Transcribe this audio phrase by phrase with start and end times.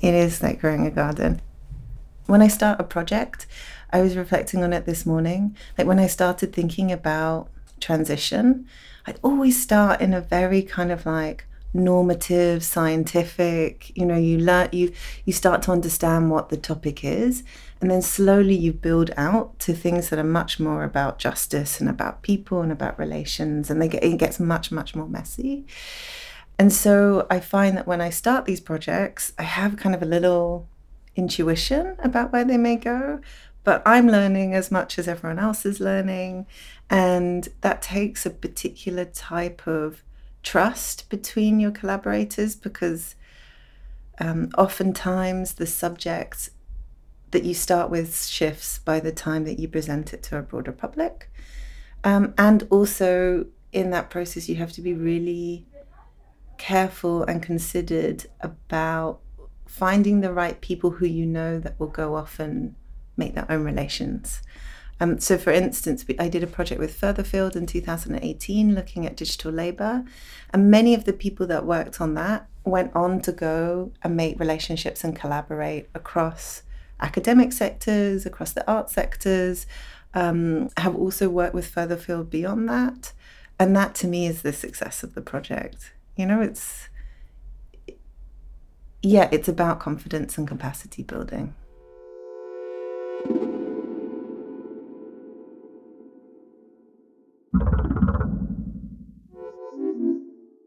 [0.00, 1.40] It is like growing a garden.
[2.26, 3.46] When I start a project,
[3.90, 5.56] I was reflecting on it this morning.
[5.76, 7.48] Like when I started thinking about
[7.80, 8.66] transition,
[9.06, 14.68] I'd always start in a very kind of like normative, scientific, you know, you learn
[14.72, 14.92] you
[15.24, 17.42] you start to understand what the topic is
[17.80, 21.90] and then slowly you build out to things that are much more about justice and
[21.90, 25.66] about people and about relations and they get it gets much much more messy.
[26.58, 30.06] And so I find that when I start these projects, I have kind of a
[30.06, 30.68] little
[31.16, 33.20] intuition about where they may go,
[33.64, 36.46] but I'm learning as much as everyone else is learning.
[36.90, 40.02] And that takes a particular type of
[40.42, 43.16] trust between your collaborators because
[44.20, 46.50] um, oftentimes the subject
[47.32, 50.70] that you start with shifts by the time that you present it to a broader
[50.70, 51.30] public.
[52.04, 55.66] Um, and also in that process, you have to be really
[56.58, 59.20] careful and considered about
[59.66, 62.74] finding the right people who you know that will go off and
[63.16, 64.40] make their own relations.
[65.00, 69.50] Um, so, for instance, I did a project with Furtherfield in 2018 looking at digital
[69.50, 70.04] labor,
[70.50, 74.38] and many of the people that worked on that went on to go and make
[74.38, 76.62] relationships and collaborate across
[77.00, 79.66] academic sectors, across the art sectors,
[80.14, 83.12] um, have also worked with Furtherfield beyond that.
[83.58, 85.92] And that to me is the success of the project.
[86.16, 86.88] You know, it's,
[89.02, 91.54] yeah, it's about confidence and capacity building.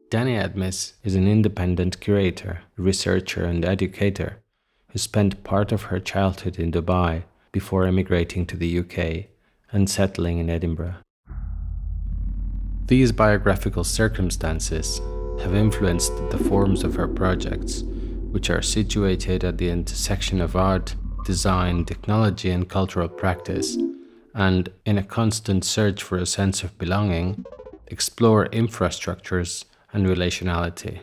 [0.10, 4.40] Dani Admiss is an independent curator, researcher, and educator
[4.90, 9.26] who spent part of her childhood in Dubai before emigrating to the UK
[9.72, 10.96] and settling in Edinburgh.
[12.88, 15.02] These biographical circumstances
[15.40, 17.84] have influenced the forms of her projects,
[18.32, 23.78] which are situated at the intersection of art, design, technology, and cultural practice,
[24.34, 27.46] and in a constant search for a sense of belonging,
[27.88, 31.00] explore infrastructures and relationality.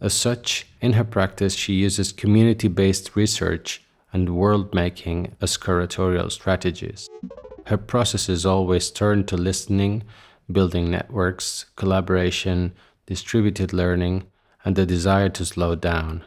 [0.00, 3.82] As such, in her practice, she uses community based research
[4.12, 7.08] and world making as curatorial strategies.
[7.68, 10.04] Her processes always turn to listening,
[10.50, 12.72] building networks, collaboration,
[13.04, 14.24] distributed learning,
[14.64, 16.24] and the desire to slow down.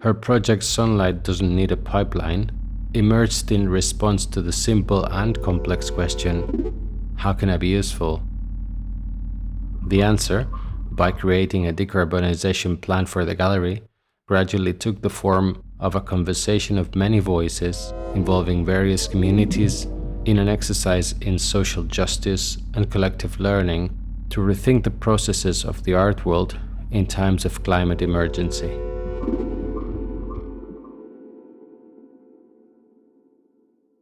[0.00, 2.50] Her project Sunlight doesn't need a pipeline,
[2.94, 6.72] emerged in response to the simple and complex question
[7.16, 8.22] How can I be useful?
[9.86, 10.48] The answer,
[10.92, 13.82] by creating a decarbonization plan for the gallery,
[14.26, 19.86] gradually took the form of a conversation of many voices involving various communities
[20.24, 23.96] in an exercise in social justice and collective learning
[24.30, 26.58] to rethink the processes of the art world
[26.90, 28.70] in times of climate emergency.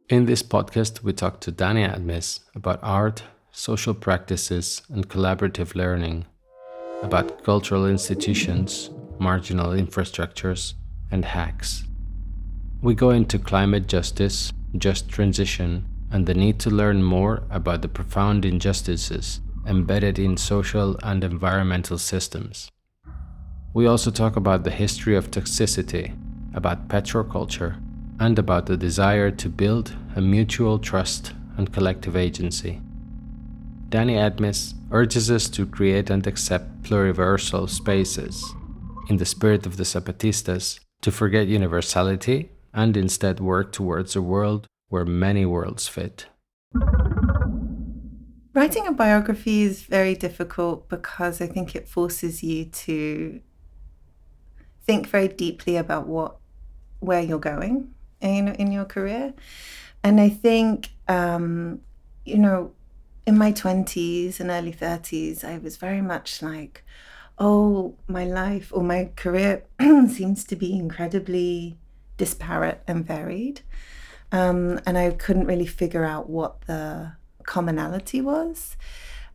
[0.09, 6.25] In this podcast, we talk to Dani Admiss about art, social practices, and collaborative learning,
[7.01, 10.73] about cultural institutions, marginal infrastructures,
[11.09, 11.85] and hacks.
[12.81, 17.87] We go into climate justice, just transition, and the need to learn more about the
[17.87, 22.69] profound injustices embedded in social and environmental systems.
[23.73, 26.15] We also talk about the history of toxicity,
[26.53, 27.81] about petroculture,
[28.19, 32.81] and about the desire to build a mutual trust and collective agency.
[33.89, 38.53] Dani Admiss urges us to create and accept pluriversal spaces,
[39.09, 44.67] in the spirit of the Zapatistas, to forget universality and instead work towards a world
[44.91, 46.27] where many worlds fit.
[48.53, 53.39] Writing a biography is very difficult because I think it forces you to
[54.83, 56.35] think very deeply about what
[56.99, 59.33] where you're going in, in your career.
[60.03, 61.79] And I think, um,
[62.25, 62.73] you know,
[63.25, 66.83] in my 20s and early 30s, I was very much like,
[67.39, 71.77] oh, my life or my career seems to be incredibly
[72.17, 73.61] disparate and varied.
[74.31, 77.13] Um, and I couldn't really figure out what the
[77.43, 78.77] commonality was.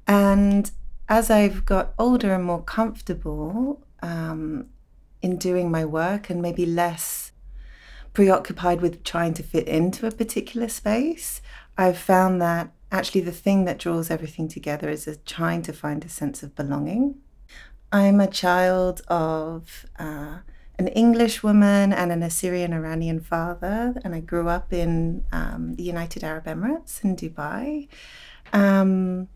[0.06, 0.70] And
[1.08, 4.66] as I've got older and more comfortable um,
[5.22, 7.32] in doing my work and maybe less
[8.12, 11.42] preoccupied with trying to fit into a particular space,
[11.76, 16.08] I've found that actually the thing that draws everything together is trying to find a
[16.08, 17.16] sense of belonging.
[17.92, 20.38] I'm a child of uh,
[20.78, 25.82] an English woman and an Assyrian Iranian father, and I grew up in um, the
[25.82, 27.88] United Arab Emirates in Dubai.
[28.52, 29.28] Um,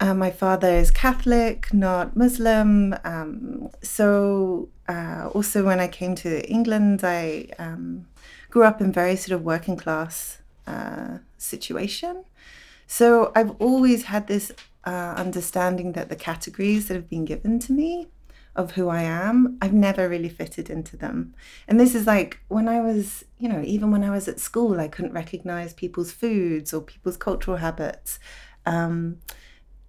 [0.00, 2.94] Uh, my father is Catholic, not Muslim.
[3.04, 8.06] Um, so, uh, also when I came to England, I um,
[8.50, 12.24] grew up in very sort of working class uh, situation.
[12.86, 13.06] So,
[13.36, 14.52] I've always had this
[14.84, 18.08] uh, understanding that the categories that have been given to me
[18.56, 21.34] of who I am, I've never really fitted into them.
[21.66, 24.80] And this is like when I was, you know, even when I was at school,
[24.80, 28.18] I couldn't recognize people's foods or people's cultural habits.
[28.64, 29.18] Um,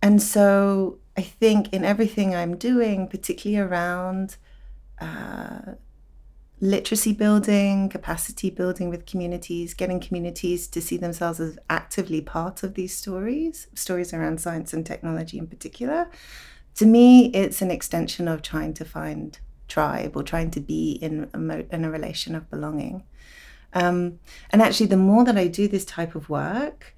[0.01, 4.37] and so I think in everything I'm doing, particularly around
[4.99, 5.73] uh,
[6.59, 12.73] literacy building, capacity building with communities, getting communities to see themselves as actively part of
[12.73, 16.09] these stories, stories around science and technology in particular.
[16.75, 19.37] To me, it's an extension of trying to find
[19.67, 23.03] tribe or trying to be in a, mo- in a relation of belonging.
[23.73, 24.19] Um,
[24.51, 26.95] and actually, the more that I do this type of work,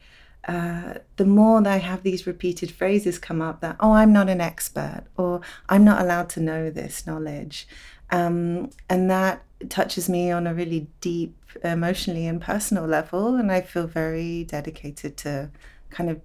[0.48, 4.30] uh, the more that I have these repeated phrases come up that, oh, I'm not
[4.30, 7.68] an expert, or I'm not allowed to know this knowledge.
[8.12, 13.36] Um, and that touches me on a really deep, emotionally and personal level.
[13.36, 15.52] And I feel very dedicated to
[15.90, 16.22] kind of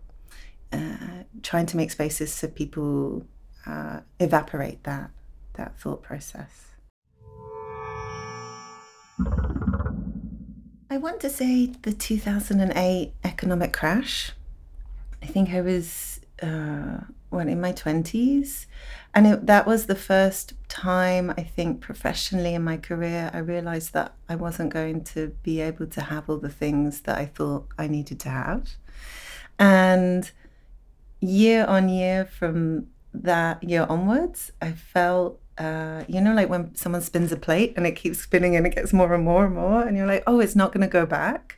[0.72, 3.26] uh, trying to make spaces so people
[3.66, 5.10] uh, evaporate that
[5.54, 6.68] that thought process.
[10.90, 14.32] I want to say the 2008 economic crash.
[15.22, 17.00] I think I was uh,
[17.30, 18.66] well in my 20s,
[19.14, 23.92] and it, that was the first time I think professionally in my career I realized
[23.94, 27.68] that I wasn't going to be able to have all the things that I thought
[27.78, 28.70] I needed to have.
[29.58, 30.30] And
[31.20, 37.02] year on year from that year onwards, I felt, uh, you know, like when someone
[37.02, 39.82] spins a plate and it keeps spinning and it gets more and more and more,
[39.82, 41.56] and you're like, oh, it's not going to go back.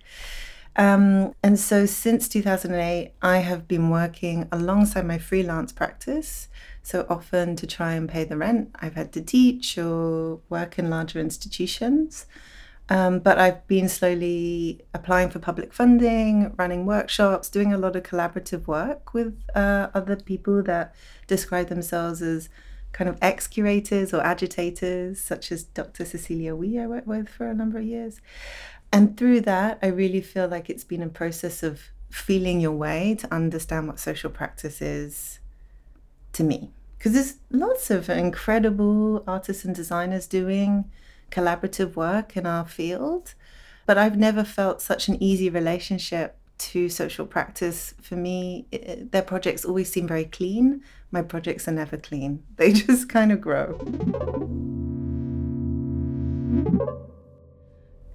[0.76, 6.48] Um, and so since 2008, I have been working alongside my freelance practice
[6.84, 10.90] so often to try and pay the rent, I've had to teach or work in
[10.90, 12.26] larger institutions.
[12.90, 18.02] Um, but I've been slowly applying for public funding, running workshops, doing a lot of
[18.02, 20.94] collaborative work with uh, other people that
[21.26, 22.50] describe themselves as
[22.92, 26.04] kind of ex curators or agitators, such as Dr.
[26.04, 28.20] Cecilia Wee, I worked with for a number of years.
[28.92, 31.80] And through that, I really feel like it's been a process of
[32.10, 35.40] feeling your way to understand what social practice is
[36.32, 36.70] to me
[37.04, 40.90] because there's lots of incredible artists and designers doing
[41.34, 43.34] collaborative work in our field
[43.86, 47.94] but i've never felt such an easy relationship to social practice.
[48.02, 50.82] For me it, their projects always seem very clean.
[51.10, 52.42] My projects are never clean.
[52.56, 53.78] They just kind of grow.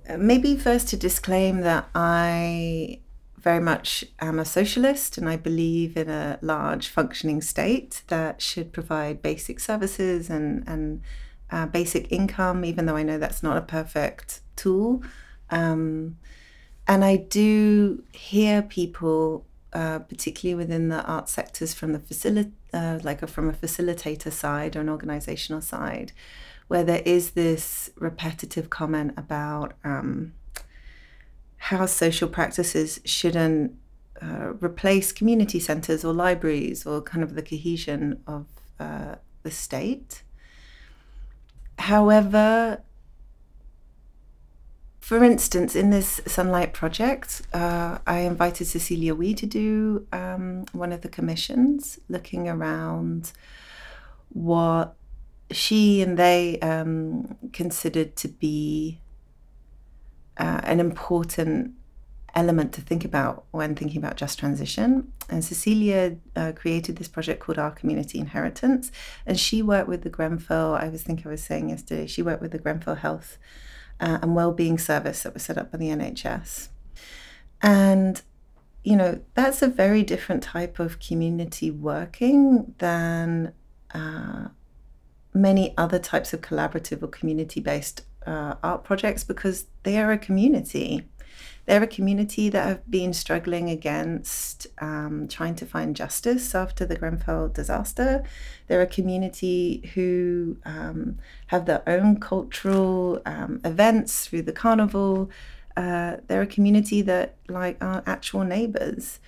[0.09, 2.99] Uh, maybe first to disclaim that i
[3.37, 8.73] very much am a socialist and I believe in a large functioning state that should
[8.73, 11.01] provide basic services and, and
[11.51, 15.03] uh, basic income, even though I know that's not a perfect tool.
[15.49, 16.17] Um,
[16.87, 22.99] and I do hear people, uh, particularly within the art sectors, from the facility, uh,
[23.03, 26.11] like a, from a facilitator side or an organizational side,
[26.67, 29.73] where there is this repetitive comment about.
[29.83, 30.33] Um,
[31.59, 33.73] how social practices shouldn't
[34.21, 38.45] uh, replace community centres or libraries or kind of the cohesion of
[38.79, 40.23] uh, the state.
[41.79, 42.83] However,
[44.99, 50.91] for instance, in this Sunlight project, uh, I invited Cecilia Wee to do um, one
[50.91, 53.31] of the commissions looking around
[54.27, 54.95] what
[55.51, 58.99] she and they um, considered to be
[60.37, 61.73] uh, an important
[62.35, 65.11] element to think about when thinking about just transition.
[65.29, 68.91] And Cecilia uh, created this project called Our Community Inheritance,
[69.25, 70.75] and she worked with the Grenfell.
[70.75, 72.07] I was think I was saying yesterday.
[72.07, 73.37] She worked with the Grenfell Health
[73.99, 76.69] uh, and Wellbeing Service that was set up by the NHS,
[77.61, 78.21] and
[78.83, 83.53] you know that's a very different type of community working than
[83.93, 84.47] uh,
[85.33, 90.17] many other types of collaborative or community based uh, art projects because they are a
[90.17, 91.07] community.
[91.69, 96.95] They're a community that have been struggling against um, trying to find justice after the
[96.95, 98.23] Grenfell disaster.
[98.65, 105.29] They're a community who um, have their own cultural um, events through the carnival.
[105.77, 109.19] Uh, they're a community that like are actual neighbors.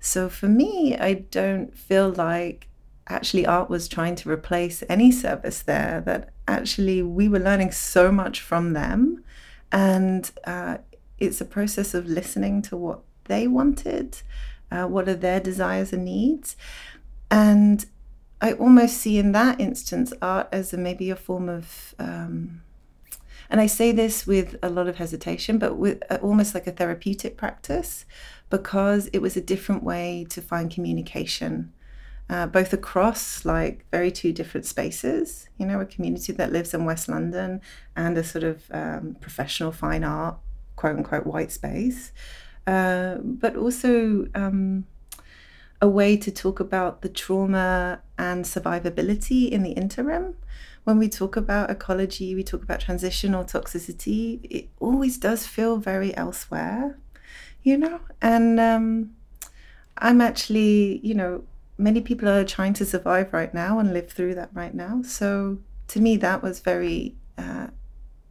[0.00, 2.66] So for me, I don't feel like
[3.06, 8.10] actually art was trying to replace any service there that actually we were learning so
[8.10, 9.22] much from them
[9.70, 10.78] and uh,
[11.24, 14.18] it's a process of listening to what they wanted
[14.70, 16.56] uh, what are their desires and needs
[17.30, 17.84] And
[18.40, 22.62] I almost see in that instance art as a, maybe a form of, um,
[23.48, 26.72] and I say this with a lot of hesitation, but with uh, almost like a
[26.72, 28.04] therapeutic practice
[28.50, 31.72] because it was a different way to find communication.
[32.30, 36.86] Uh, both across like very two different spaces, you know, a community that lives in
[36.86, 37.60] West London
[37.96, 40.38] and a sort of um, professional fine art,
[40.76, 42.12] quote unquote, white space,
[42.66, 44.86] uh, but also um,
[45.80, 50.34] a way to talk about the trauma and survivability in the interim.
[50.84, 55.78] When we talk about ecology, we talk about transition or toxicity, it always does feel
[55.78, 56.98] very elsewhere,
[57.62, 58.00] you know?
[58.20, 59.14] And um,
[59.96, 61.44] I'm actually, you know,
[61.78, 65.02] many people are trying to survive right now and live through that right now.
[65.02, 67.68] So to me, that was very uh,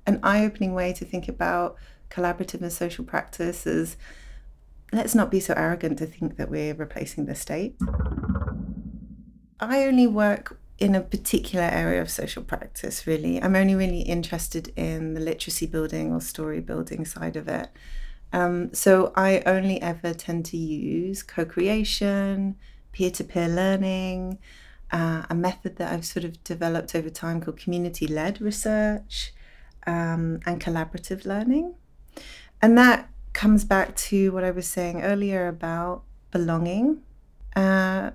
[0.06, 1.76] an eye opening way to think about
[2.14, 3.98] collaborative and social practices
[4.94, 7.76] let's not be so arrogant to think that we're replacing the state.
[9.60, 13.42] I only work in a particular area of social practice, really.
[13.42, 17.70] I'm only really interested in the literacy building or story building side of it.
[18.32, 22.56] Um, so I only ever tend to use co creation,
[22.92, 24.40] peer to peer learning,
[24.92, 29.34] uh, a method that I've sort of developed over time called community led research
[29.88, 31.76] um, and collaborative learning.
[32.64, 37.02] And that comes back to what I was saying earlier about belonging.
[37.58, 38.12] Uh,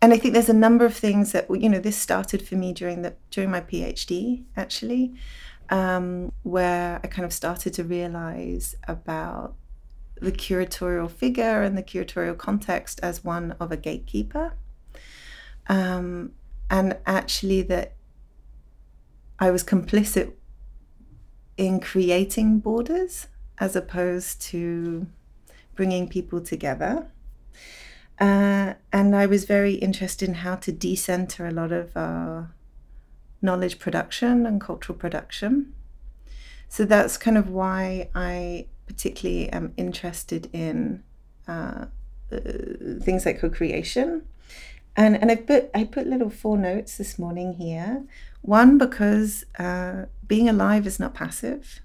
[0.00, 2.72] and I think there's a number of things that you know this started for me
[2.72, 5.12] during the during my PhD actually,
[5.68, 9.56] um, where I kind of started to realize about
[10.22, 14.54] the curatorial figure and the curatorial context as one of a gatekeeper,
[15.66, 16.32] um,
[16.70, 17.96] and actually that
[19.38, 20.32] I was complicit
[21.56, 25.06] in creating borders as opposed to
[25.74, 27.08] bringing people together.
[28.18, 32.54] Uh, and I was very interested in how to decenter a lot of our
[33.42, 35.74] knowledge production and cultural production.
[36.68, 41.02] So that's kind of why I particularly am interested in
[41.46, 41.86] uh,
[42.32, 42.38] uh,
[43.00, 44.26] things like co-creation.
[44.96, 48.04] And, and I put I put little four notes this morning here.
[48.44, 51.80] One because uh, being alive is not passive.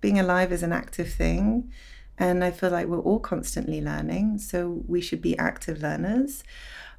[0.00, 1.70] Being alive is an active thing.
[2.18, 4.38] And I feel like we're all constantly learning.
[4.38, 6.42] So we should be active learners.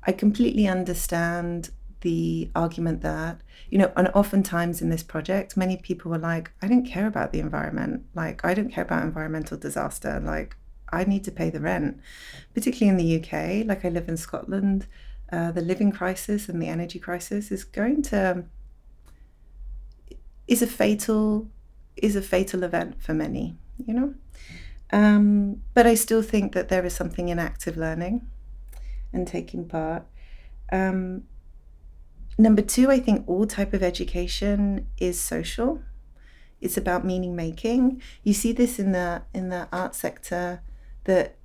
[0.07, 6.09] I completely understand the argument that, you know, and oftentimes in this project, many people
[6.09, 8.05] were like, I don't care about the environment.
[8.13, 10.21] Like, I don't care about environmental disaster.
[10.21, 10.55] Like,
[10.89, 11.99] I need to pay the rent,
[12.53, 13.67] particularly in the UK.
[13.67, 14.87] Like, I live in Scotland.
[15.33, 18.45] Uh, the living crisis and the energy crisis is going to
[20.47, 21.49] is a fatal
[21.95, 24.13] is a fatal event for many, you know.
[24.91, 28.27] Um, but I still think that there is something in active learning
[29.13, 30.05] and taking part.
[30.71, 31.23] Um,
[32.37, 35.81] number two, I think all type of education is social.
[36.61, 38.01] It's about meaning making.
[38.23, 40.61] You see this in the in the art sector
[41.05, 41.37] that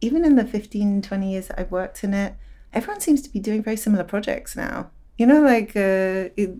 [0.00, 2.34] even in the 15, 20 years that I've worked in it,
[2.72, 4.90] everyone seems to be doing very similar projects now.
[5.16, 6.54] You know, like uh, it,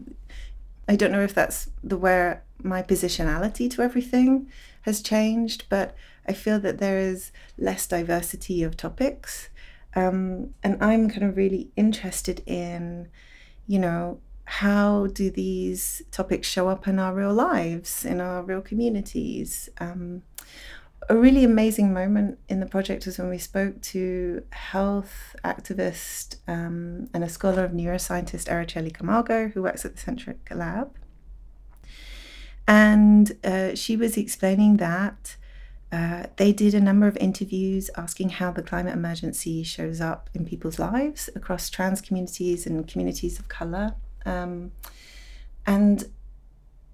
[0.88, 4.50] I don't know if that's the where my positionality to everything
[4.82, 5.94] has changed, but
[6.26, 9.50] I feel that there is less diversity of topics.
[9.94, 13.08] Um, and I'm kind of really interested in,
[13.66, 18.62] you know, how do these topics show up in our real lives, in our real
[18.62, 19.68] communities?
[19.78, 20.22] Um,
[21.08, 27.08] a really amazing moment in the project was when we spoke to health activist um,
[27.14, 30.94] and a scholar of neuroscientist Araceli Camargo, who works at the Centric Lab.
[32.66, 35.36] And uh, she was explaining that
[35.90, 40.44] uh, they did a number of interviews asking how the climate emergency shows up in
[40.44, 43.94] people's lives across trans communities and communities of color.
[44.26, 44.72] Um,
[45.66, 46.04] and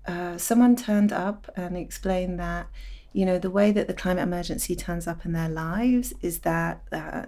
[0.07, 2.69] uh, someone turned up and explained that
[3.15, 6.83] you know, the way that the climate emergency turns up in their lives is that
[6.93, 7.27] uh,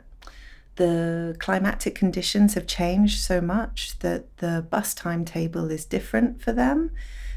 [0.74, 6.90] the climatic conditions have changed so much that the bus timetable is different for them.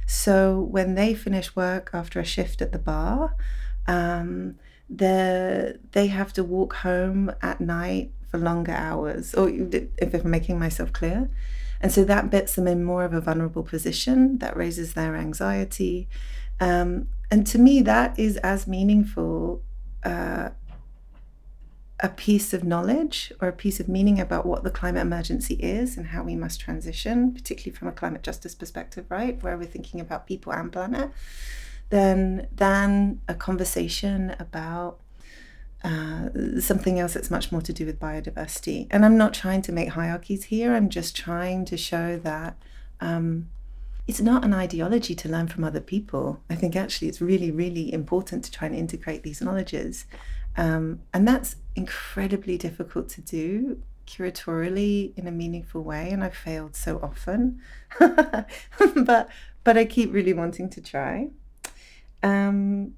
[0.08, 3.36] So when they finish work after a shift at the bar,
[3.88, 4.56] um,
[4.90, 10.92] they have to walk home at night for longer hours, or if I'm making myself
[10.92, 11.30] clear.
[11.82, 16.10] And so that puts them in more of a vulnerable position, that raises their anxiety.
[16.60, 19.64] Um, and to me, that is as meaningful
[20.04, 20.50] uh,
[22.02, 25.98] a piece of knowledge or a piece of meaning about what the climate emergency is
[25.98, 30.00] and how we must transition, particularly from a climate justice perspective, right, where we're thinking
[30.00, 31.12] about people and planet,
[31.90, 35.00] than than a conversation about
[35.84, 38.88] uh, something else that's much more to do with biodiversity.
[38.92, 40.76] And I'm not trying to make hierarchies here.
[40.76, 42.58] I'm just trying to show that
[43.02, 43.50] um,
[44.10, 46.42] it's not an ideology to learn from other people.
[46.50, 50.06] I think actually it's really, really important to try and integrate these knowledges.
[50.58, 56.10] Um, and that's incredibly difficult to do curatorially in a meaningful way.
[56.10, 57.62] And I've failed so often.
[58.00, 59.30] but
[59.64, 61.28] but I keep really wanting to try.
[62.24, 62.96] Um,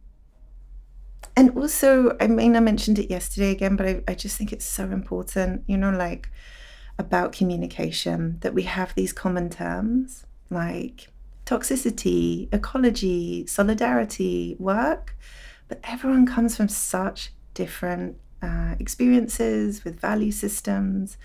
[1.36, 4.64] and also, I mean, I mentioned it yesterday again, but I, I just think it's
[4.64, 6.30] so important, you know, like
[6.98, 11.08] about communication, that we have these common terms like
[11.46, 15.16] toxicity, ecology, solidarity, work,
[15.68, 21.18] but everyone comes from such different uh, experiences with value systems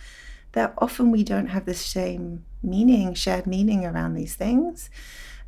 [0.53, 4.91] that often we don't have the same meaning, shared meaning around these things.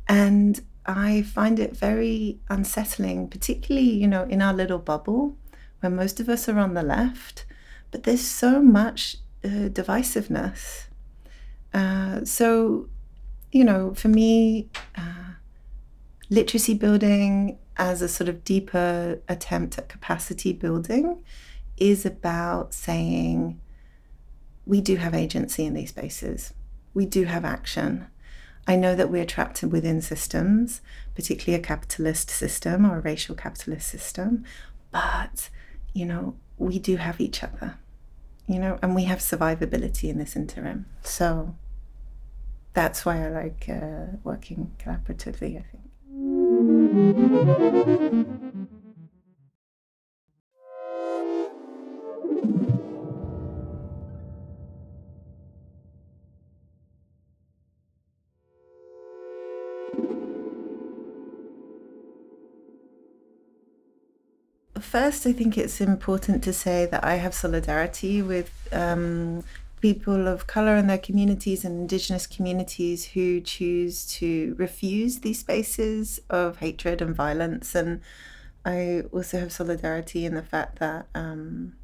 [0.07, 5.37] And I find it very unsettling, particularly, you know, in our little bubble
[5.79, 7.45] where most of us are on the left,
[7.91, 10.87] but there's so much uh, divisiveness.
[11.73, 12.89] Uh, so,
[13.51, 15.33] you know, for me, uh,
[16.29, 21.23] literacy building as a sort of deeper attempt at capacity building
[21.77, 23.59] is about saying
[24.65, 26.53] we do have agency in these spaces,
[26.93, 28.07] we do have action.
[28.67, 30.81] I know that we're trapped within systems,
[31.15, 34.43] particularly a capitalist system or a racial capitalist system,
[34.91, 35.49] but
[35.93, 37.77] you know, we do have each other,
[38.45, 40.85] you know, and we have survivability in this interim.
[41.01, 41.55] So
[42.73, 45.89] that's why I like uh, working collaboratively, I think.
[64.79, 69.43] First, I think it's important to say that I have solidarity with um,
[69.81, 76.19] people of color and their communities and indigenous communities who choose to refuse these spaces
[76.29, 77.75] of hatred and violence.
[77.75, 78.01] And
[78.65, 81.75] I also have solidarity in the fact that um,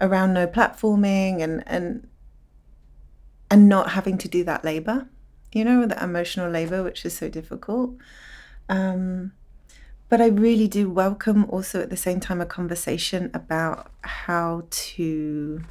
[0.00, 2.08] around no platforming and and
[3.50, 5.08] and not having to do that labor,
[5.52, 7.94] you know, that emotional labor, which is so difficult.
[8.68, 9.32] Um,
[10.08, 15.62] but I really do welcome also at the same time a conversation about how to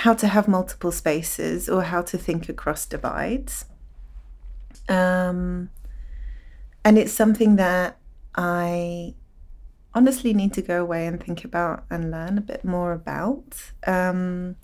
[0.00, 3.66] how to have multiple spaces or how to think across divides.
[4.88, 5.68] Um,
[6.82, 7.98] and it's something that
[8.34, 9.14] I
[9.94, 13.72] honestly need to go away and think about and learn a bit more about.
[13.86, 14.56] Um,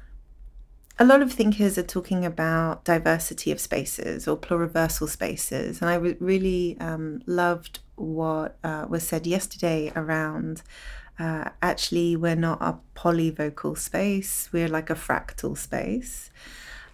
[0.98, 5.96] a lot of thinkers are talking about diversity of spaces or pluriversal spaces, and I
[5.96, 10.62] really um, loved what uh, was said yesterday around.
[11.18, 16.30] Uh, actually, we're not a polyvocal space; we're like a fractal space.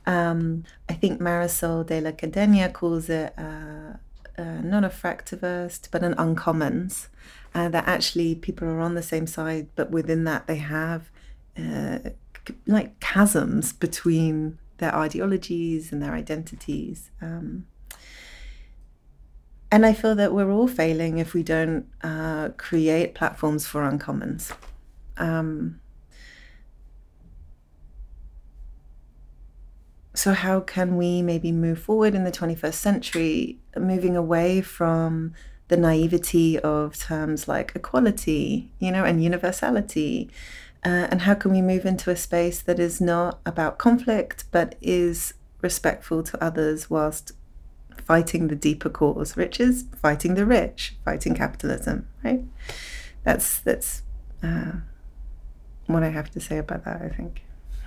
[0.06, 3.94] Um, I think Marisol de la Cadena calls it uh,
[4.38, 7.08] uh, not a fractiverse, but an uncommons.
[7.54, 11.10] Uh, that actually people are on the same side, but within that they have
[11.58, 11.98] uh,
[12.66, 17.10] like chasms between their ideologies and their identities.
[17.20, 17.66] Um,
[19.72, 24.54] and I feel that we're all failing if we don't uh, create platforms for uncommons.
[25.16, 25.80] Um,
[30.12, 35.32] so, how can we maybe move forward in the 21st century, moving away from
[35.68, 40.28] the naivety of terms like equality, you know, and universality,
[40.84, 44.74] uh, and how can we move into a space that is not about conflict but
[44.82, 45.32] is
[45.62, 47.32] respectful to others whilst
[48.00, 52.42] fighting the deeper cause, which is fighting the rich, fighting capitalism, right?
[53.24, 54.02] That's that's
[54.42, 54.72] uh,
[55.86, 57.02] what I have to say about that.
[57.02, 57.42] I think.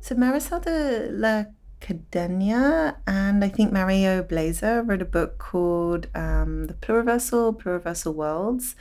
[0.00, 1.44] so Marisol de la
[1.80, 8.74] Cadena and I think Mario Blaser wrote a book called um, The Pluriversal, Pluriversal Worlds,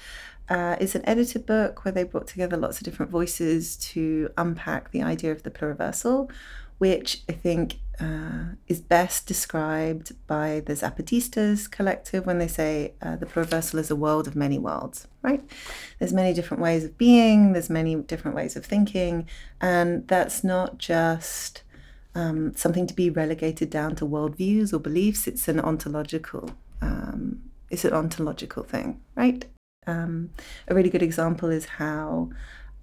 [0.50, 4.92] uh, it's an edited book where they brought together lots of different voices to unpack
[4.92, 6.32] the idea of the pluriversal,
[6.78, 13.16] which I think uh, is best described by the Zapatistas collective when they say uh,
[13.16, 15.44] the pluriversal is a world of many worlds, right?
[15.98, 19.28] There's many different ways of being, there's many different ways of thinking,
[19.60, 21.64] and that's not just
[22.14, 26.52] um, something to be relegated down to worldviews or beliefs, it's an ontological.
[26.82, 29.46] Um, it's an ontological thing, right?
[29.88, 30.32] Um,
[30.68, 32.30] a really good example is how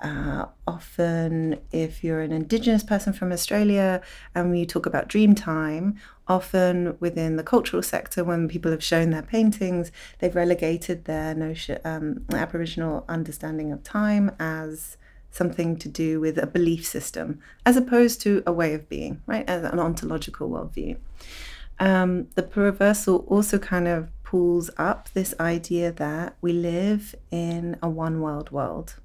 [0.00, 4.02] Uh, often, if you're an Indigenous person from Australia
[4.35, 5.96] and you talk about Dreamtime,
[6.28, 11.78] often within the cultural sector, when people have shown their paintings, they've relegated their notion,
[11.85, 14.96] um, Aboriginal understanding of time as
[15.30, 19.48] something to do with a belief system, as opposed to a way of being, right,
[19.48, 20.96] as an ontological worldview.
[21.80, 27.88] Um, the reversal also kind of pulls up this idea that we live in a
[27.88, 28.96] one world world.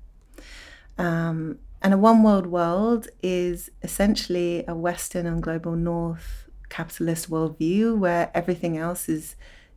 [0.99, 7.97] Um, and a one world world is essentially a Western and global North capitalist worldview
[7.97, 9.35] where everything else is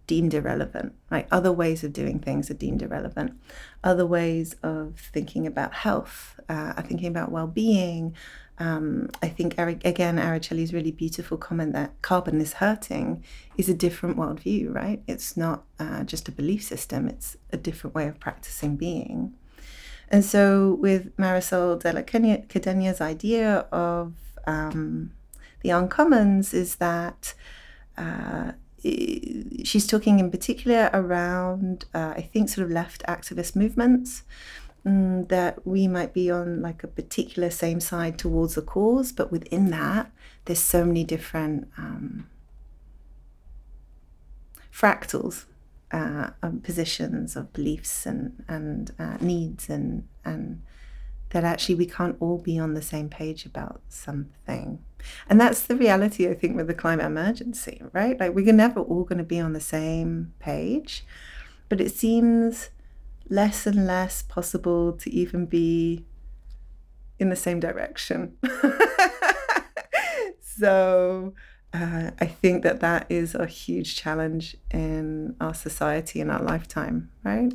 [0.08, 1.28] deemed irrelevant, right?
[1.30, 3.40] Other ways of doing things are deemed irrelevant.
[3.84, 8.14] Other ways of thinking about health, uh, are thinking about well being.
[8.58, 13.24] Um, I think, Eric, again, Araceli's really beautiful comment that carbon is hurting
[13.56, 15.02] is a different worldview, right?
[15.06, 19.34] It's not uh, just a belief system, it's a different way of practicing being.
[20.12, 24.12] And so, with Marisol de la Cadena's idea of
[24.46, 25.10] um,
[25.62, 27.32] the uncommons, is that
[27.96, 34.22] uh, she's talking in particular around, uh, I think, sort of left activist movements.
[34.84, 39.30] Mm, that we might be on like a particular same side towards a cause, but
[39.30, 40.10] within that,
[40.44, 42.26] there's so many different um,
[44.74, 45.44] fractals
[45.92, 50.62] uh, of positions of beliefs and and uh, needs and and
[51.32, 54.84] that actually we can't all be on the same page about something.
[55.28, 58.20] And that's the reality, I think, with the climate emergency, right?
[58.20, 61.04] Like we're never all going to be on the same page,
[61.70, 62.68] but it seems
[63.30, 66.04] less and less possible to even be
[67.18, 68.36] in the same direction.
[70.42, 71.32] so
[71.74, 77.10] uh, I think that that is a huge challenge in our society in our lifetime,
[77.24, 77.52] right?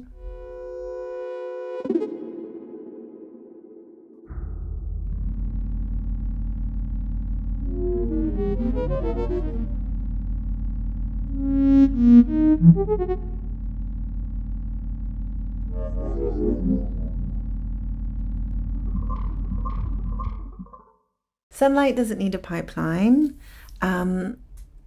[21.51, 23.39] Sunlight doesn't need a pipeline.
[23.81, 24.37] Um,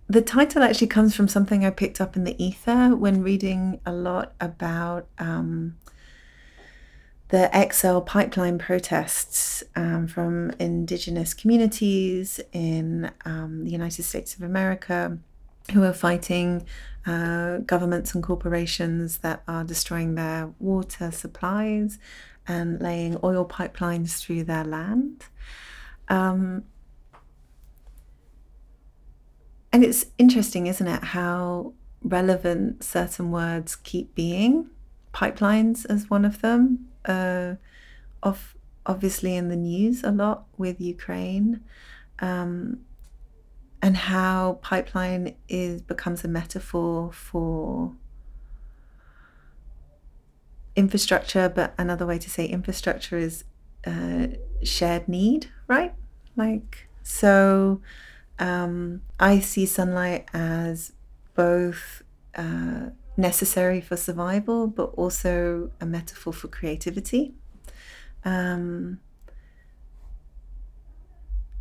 [0.08, 3.92] the title actually comes from something I picked up in the ether when reading a
[3.92, 5.76] lot about um,
[7.28, 15.16] the XL pipeline protests um, from indigenous communities in um, the United States of America
[15.72, 16.66] who are fighting
[17.06, 21.98] uh, governments and corporations that are destroying their water supplies
[22.48, 25.26] and laying oil pipelines through their land.
[26.08, 26.64] Um,
[29.72, 34.70] and it's interesting, isn't it, how relevant certain words keep being.
[35.14, 37.54] Pipelines as one of them, uh,
[38.22, 38.56] of
[38.86, 41.60] obviously in the news a lot with Ukraine,
[42.20, 42.80] um,
[43.82, 47.92] and how pipeline is becomes a metaphor for
[50.76, 51.48] infrastructure.
[51.48, 53.44] But another way to say infrastructure is
[53.86, 54.28] uh,
[54.62, 55.94] shared need, right?
[56.36, 57.80] Like so
[58.40, 60.92] um, I see sunlight as
[61.34, 62.02] both
[62.34, 67.34] uh, necessary for survival, but also a metaphor for creativity.
[68.24, 69.00] Um,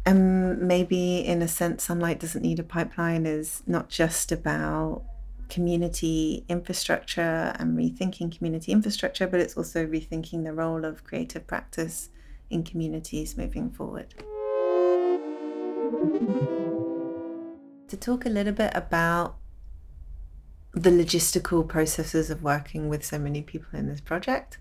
[0.06, 5.04] and maybe, in a sense, sunlight doesn't need a pipeline is not just about
[5.50, 12.10] community infrastructure and rethinking community infrastructure, but it's also rethinking the role of creative practice
[12.50, 14.16] in communities moving forward
[17.90, 19.36] to talk a little bit about
[20.74, 24.60] the logistical processes of working with so many people in this project.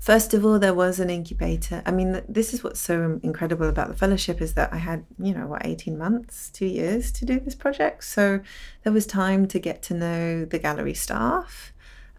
[0.00, 1.82] First of all, there was an incubator.
[1.84, 5.34] I mean, this is what's so incredible about the fellowship is that I had, you
[5.34, 8.04] know, what, 18 months, two years to do this project.
[8.04, 8.40] So
[8.84, 11.72] there was time to get to know the gallery staff,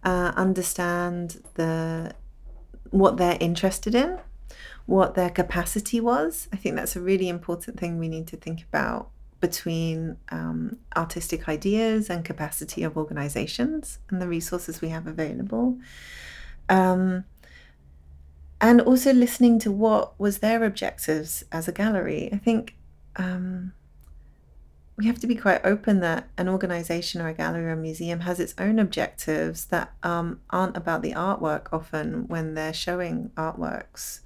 [0.04, 2.14] uh, understand the
[2.90, 4.18] what they're interested in,
[4.86, 6.48] what their capacity was.
[6.52, 11.48] I think that's a really important thing we need to think about between um, artistic
[11.48, 15.78] ideas and capacity of organizations and the resources we have available.
[16.68, 17.24] Um,
[18.60, 22.28] and also listening to what was their objectives as a gallery.
[22.32, 22.74] I think
[23.16, 23.72] um,
[24.96, 28.20] we have to be quite open that an organization or a gallery or a museum
[28.20, 34.20] has its own objectives that um, aren't about the artwork often when they're showing artworks.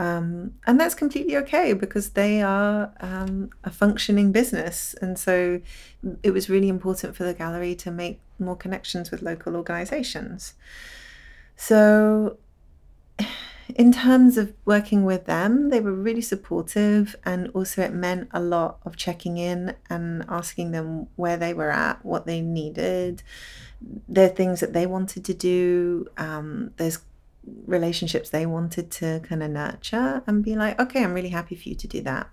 [0.00, 4.94] Um, and that's completely okay because they are um, a functioning business.
[5.02, 5.60] And so
[6.22, 10.54] it was really important for the gallery to make more connections with local organizations.
[11.54, 12.38] So
[13.74, 18.40] in terms of working with them, they were really supportive, and also it meant a
[18.40, 23.22] lot of checking in and asking them where they were at, what they needed,
[24.08, 26.06] the things that they wanted to do.
[26.16, 27.00] Um, there's
[27.66, 31.68] relationships they wanted to kind of nurture and be like, okay, I'm really happy for
[31.68, 32.28] you to do that.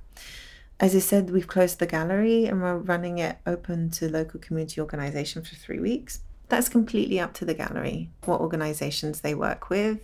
[0.80, 4.80] As I said, we've closed the gallery and we're running it open to local community
[4.80, 6.20] organizations for three weeks.
[6.50, 10.00] That's completely up to the gallery, what organizations they work with.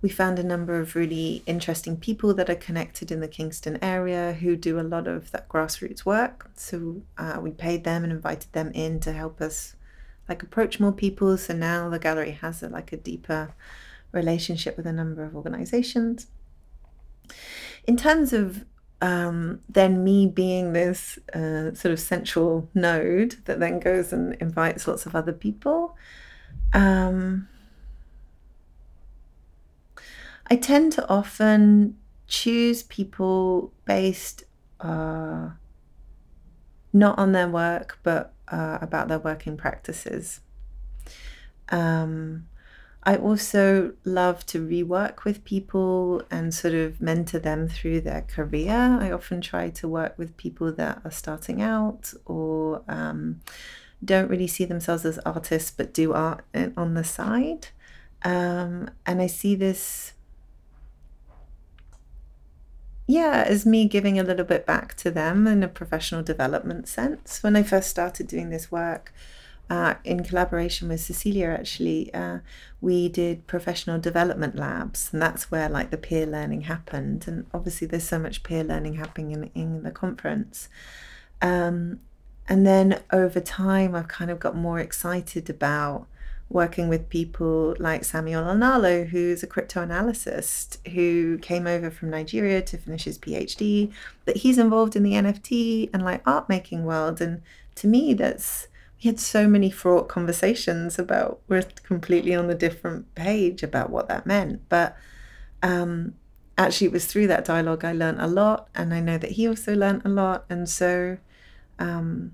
[0.00, 4.34] We found a number of really interesting people that are connected in the Kingston area
[4.34, 6.50] who do a lot of that grassroots work.
[6.54, 9.76] So uh, we paid them and invited them in to help us
[10.28, 11.36] like approach more people.
[11.38, 13.54] So now the gallery has a, like a deeper
[14.14, 16.28] relationship with a number of organizations.
[17.86, 18.64] In terms of
[19.04, 24.88] um, then me being this uh, sort of central node that then goes and invites
[24.88, 25.94] lots of other people.
[26.72, 27.48] Um,
[30.46, 34.44] I tend to often choose people based
[34.80, 35.50] uh,
[36.94, 40.40] not on their work, but uh, about their working practices.
[41.68, 42.46] Um,
[43.06, 48.98] I also love to rework with people and sort of mentor them through their career.
[48.98, 53.40] I often try to work with people that are starting out or um,
[54.02, 56.44] don't really see themselves as artists but do art
[56.76, 57.68] on the side.
[58.22, 60.14] Um, and I see this,
[63.06, 67.42] yeah, as me giving a little bit back to them in a professional development sense.
[67.42, 69.12] When I first started doing this work,
[69.70, 72.38] uh, in collaboration with Cecilia, actually, uh,
[72.80, 77.24] we did professional development labs, and that's where like the peer learning happened.
[77.26, 80.68] And obviously, there's so much peer learning happening in, in the conference.
[81.40, 82.00] Um,
[82.46, 86.06] and then over time, I've kind of got more excited about
[86.50, 92.76] working with people like Samuel Onalo, who's a cryptoanalyst who came over from Nigeria to
[92.76, 93.92] finish his PhD.
[94.26, 97.40] But he's involved in the NFT and like art making world, and
[97.76, 98.68] to me, that's
[99.04, 104.08] we had so many fraught conversations about we're completely on a different page about what
[104.08, 104.96] that meant but
[105.62, 106.14] um,
[106.56, 109.46] actually it was through that dialogue i learned a lot and i know that he
[109.46, 111.18] also learned a lot and so
[111.78, 112.32] um,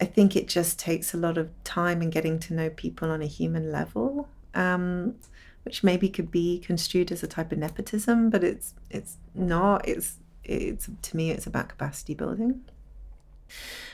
[0.00, 3.20] i think it just takes a lot of time and getting to know people on
[3.20, 5.14] a human level um,
[5.64, 10.16] which maybe could be construed as a type of nepotism but it's it's not it's
[10.44, 12.62] it's to me it's about capacity building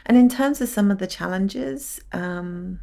[0.06, 2.80] and in terms of some of the challenges, um,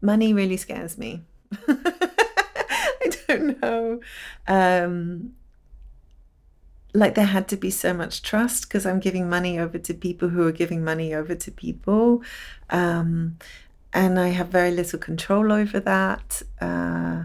[0.00, 1.22] money really scares me.
[1.68, 4.00] I don't know.
[4.46, 5.34] Um,
[6.94, 10.28] like there had to be so much trust because I'm giving money over to people
[10.28, 12.22] who are giving money over to people.
[12.70, 13.38] Um,
[13.92, 16.42] and I have very little control over that.
[16.60, 17.24] Uh,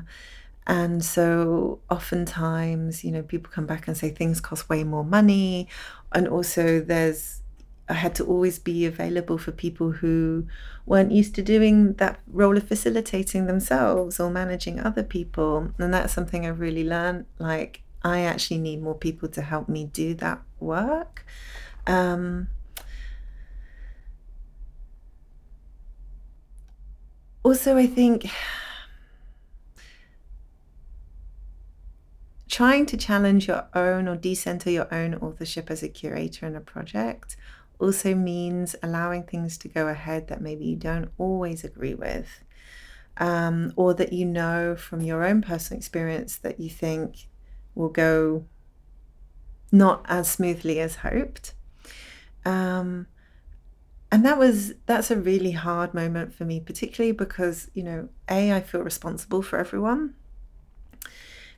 [0.65, 5.67] and so oftentimes, you know, people come back and say things cost way more money.
[6.11, 7.41] And also, there's,
[7.87, 10.47] I had to always be available for people who
[10.85, 15.71] weren't used to doing that role of facilitating themselves or managing other people.
[15.77, 17.25] And that's something I've really learned.
[17.37, 21.25] Like, I actually need more people to help me do that work.
[21.85, 22.47] Um,
[27.43, 28.25] also, I think
[32.49, 36.61] trying to challenge your own or decenter your own authorship as a curator in a
[36.61, 37.37] project
[37.79, 42.43] also means allowing things to go ahead that maybe you don't always agree with,
[43.17, 47.27] um, or that you know from your own personal experience that you think
[47.75, 48.45] will go
[49.71, 51.53] not as smoothly as hoped.
[52.43, 53.07] Um,
[54.11, 58.51] and that was that's a really hard moment for me particularly because you know a
[58.51, 60.15] i feel responsible for everyone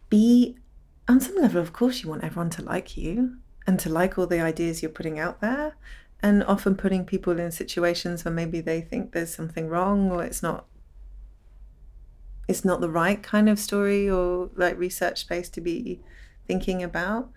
[0.09, 0.57] b
[1.11, 4.27] on some level, of course, you want everyone to like you and to like all
[4.27, 5.75] the ideas you're putting out there.
[6.23, 10.43] And often putting people in situations where maybe they think there's something wrong or it's
[10.43, 10.67] not
[12.47, 15.99] it's not the right kind of story or like research space to be
[16.45, 17.31] thinking about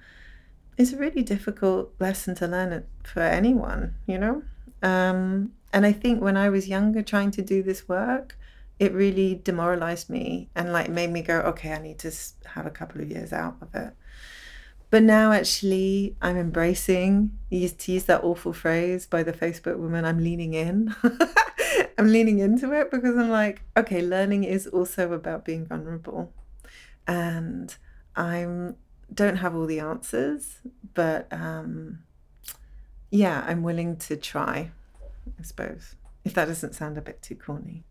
[0.76, 4.42] is a really difficult lesson to learn for anyone, you know?
[4.82, 8.36] Um, and I think when I was younger trying to do this work,
[8.84, 12.12] it really demoralized me and like made me go, okay, I need to
[12.46, 13.94] have a couple of years out of it.
[14.90, 17.56] But now actually I'm embracing, to
[17.92, 20.94] use that awful phrase by the Facebook woman, I'm leaning in.
[21.98, 26.32] I'm leaning into it because I'm like, okay, learning is also about being vulnerable.
[27.06, 27.74] And
[28.14, 28.76] I'm
[29.12, 30.60] don't have all the answers,
[30.94, 32.00] but um,
[33.10, 34.70] yeah, I'm willing to try,
[35.38, 35.94] I suppose,
[36.24, 37.84] if that doesn't sound a bit too corny.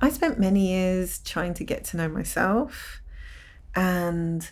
[0.00, 3.02] I spent many years trying to get to know myself.
[3.74, 4.48] And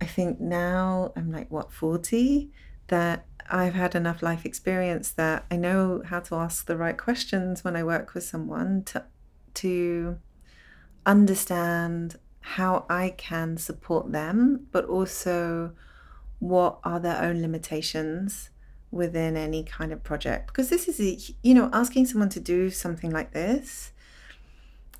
[0.00, 2.50] I think now I'm like, what, 40?
[2.88, 7.62] That I've had enough life experience that I know how to ask the right questions
[7.62, 9.04] when I work with someone to,
[9.54, 10.18] to
[11.04, 15.72] understand how I can support them, but also
[16.38, 18.50] what are their own limitations
[18.90, 20.46] within any kind of project.
[20.46, 23.92] Because this is, a, you know, asking someone to do something like this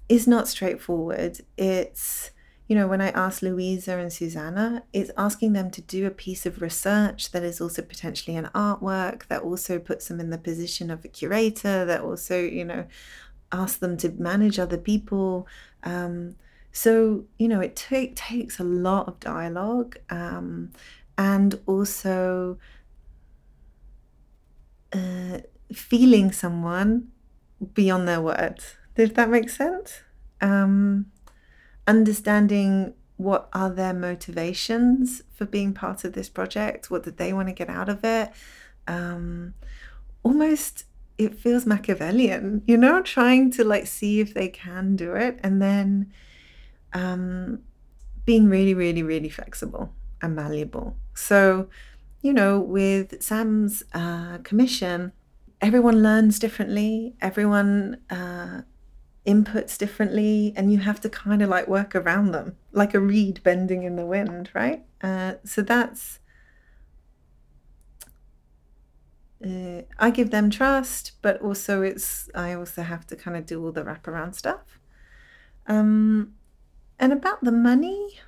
[0.09, 1.41] is not straightforward.
[1.57, 2.31] It's,
[2.69, 6.47] you know, when I ask Louisa and Susanna, it's asking them to do a piece
[6.47, 10.91] of research that is also potentially an artwork, that also puts them in the position
[10.91, 12.87] of a curator, that also, you know,
[13.53, 15.47] asks them to manage other people.
[15.85, 16.37] Um,
[16.73, 20.73] so, you know, it t- takes a lot of dialogue um,
[21.17, 22.59] and also
[24.93, 25.39] uh,
[25.73, 27.09] feeling someone
[27.73, 28.77] beyond their words.
[28.97, 30.01] Did that make sense?
[30.41, 31.07] Um,
[31.87, 36.91] understanding what are their motivations for being part of this project?
[36.91, 38.31] What did they want to get out of it?
[38.87, 39.55] Um,
[40.23, 40.85] almost
[41.19, 45.63] it feels Machiavellian, you know, trying to like see if they can do it and
[45.63, 46.13] then
[46.93, 47.61] um,
[48.25, 50.97] being really, really, really flexible and malleable.
[51.15, 51.69] So,
[52.23, 55.13] you know, with Sam's uh, commission,
[55.61, 58.63] everyone learns differently, everyone uh,
[59.27, 63.43] inputs differently, and you have to kind of like work around them, like a reed
[63.43, 64.85] bending in the wind, right?
[65.03, 66.21] Uh, so that's.
[69.45, 73.63] Uh, I give them trust, but also it's I also have to kind of do
[73.65, 74.81] all the wraparound stuff.
[75.67, 76.35] Um,
[76.99, 78.19] and about the money,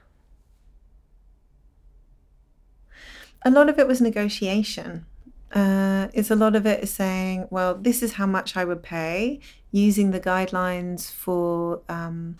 [3.43, 5.07] a lot of it was negotiation.
[5.53, 8.83] Uh, it's a lot of it is saying, well, this is how much I would
[8.83, 12.37] pay using the guidelines for, um,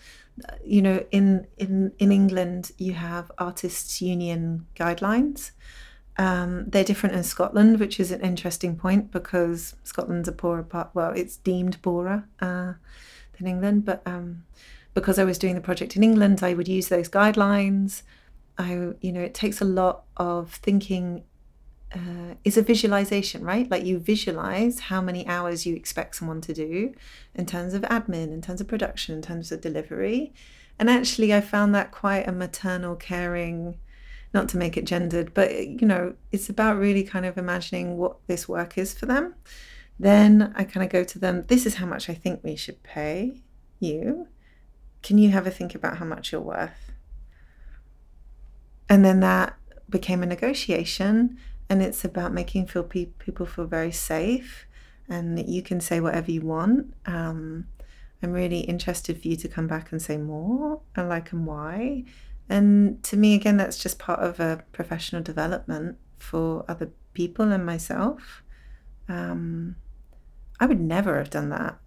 [0.63, 5.51] you know, in, in, in England, you have artists' union guidelines.
[6.17, 10.89] Um, they're different in Scotland, which is an interesting point because Scotland's a poorer part.
[10.93, 12.73] Well, it's deemed poorer uh,
[13.37, 14.43] than England, but um,
[14.93, 18.01] because I was doing the project in England, I would use those guidelines.
[18.57, 21.23] I, you know, it takes a lot of thinking.
[21.93, 23.69] Uh, is a visualization, right?
[23.69, 26.93] Like you visualize how many hours you expect someone to do
[27.33, 30.31] in terms of admin, in terms of production, in terms of delivery.
[30.77, 33.79] And actually, I found that quite a maternal, caring,
[34.33, 38.17] not to make it gendered, but you know, it's about really kind of imagining what
[38.27, 39.33] this work is for them.
[39.99, 42.83] Then I kind of go to them, this is how much I think we should
[42.83, 43.41] pay
[43.79, 44.27] you.
[45.01, 46.89] Can you have a think about how much you're worth?
[48.89, 49.55] and then that
[49.89, 51.37] became a negotiation
[51.69, 54.65] and it's about making feel pe- people feel very safe
[55.07, 56.93] and that you can say whatever you want.
[57.05, 57.67] Um,
[58.21, 62.03] i'm really interested for you to come back and say more and like and why.
[62.49, 67.65] And to me again that's just part of a professional development for other people and
[67.65, 68.43] myself.
[69.07, 69.75] Um,
[70.59, 71.79] i would never have done that.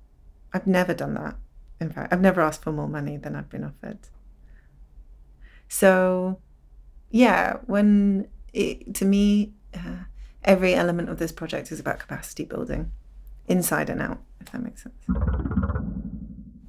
[0.52, 1.36] I've never done that
[1.80, 2.12] in fact.
[2.12, 3.98] I've never asked for more money than i've been offered.
[5.68, 6.38] So
[7.10, 10.04] yeah, when it, to me, uh,
[10.44, 12.90] every element of this project is about capacity building,
[13.46, 14.94] inside and out, if that makes sense.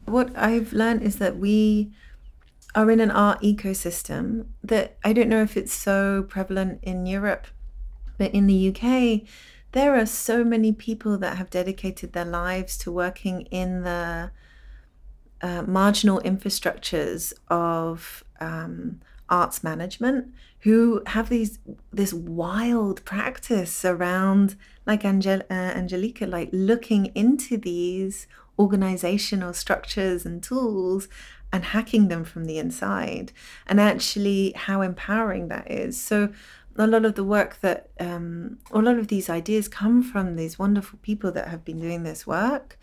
[0.06, 1.92] What I've learned is that we
[2.76, 7.48] are in an art ecosystem that I don't know if it's so prevalent in Europe,
[8.18, 9.28] but in the UK,
[9.74, 14.32] there are so many people that have dedicated their lives to working in the
[15.42, 20.28] uh, marginal infrastructures of um, arts management
[20.64, 21.60] who have these
[21.92, 30.42] this wild practice around like Angel, uh, Angelica like looking into these organizational structures and
[30.42, 31.08] tools
[31.52, 33.34] and hacking them from the inside.
[33.68, 36.00] And actually how empowering that is.
[36.00, 36.30] So
[36.78, 40.58] a lot of the work that um, a lot of these ideas come from these
[40.58, 42.80] wonderful people that have been doing this work.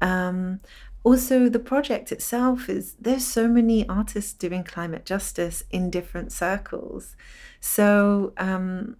[0.00, 0.60] Um,
[1.08, 7.16] also the project itself is there's so many artists doing climate justice in different circles.
[7.60, 8.98] So um,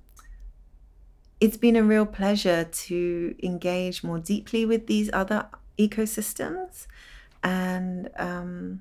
[1.38, 5.48] it's been a real pleasure to engage more deeply with these other
[5.78, 6.86] ecosystems
[7.42, 8.80] and um,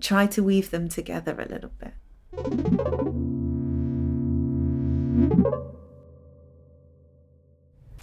[0.00, 1.94] try to weave them together a little bit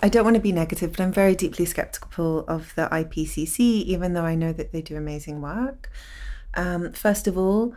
[0.04, 4.14] I don't want to be negative, but I'm very deeply skeptical of the IPCC, even
[4.14, 5.92] though I know that they do amazing work.
[6.56, 7.76] Um, first of all,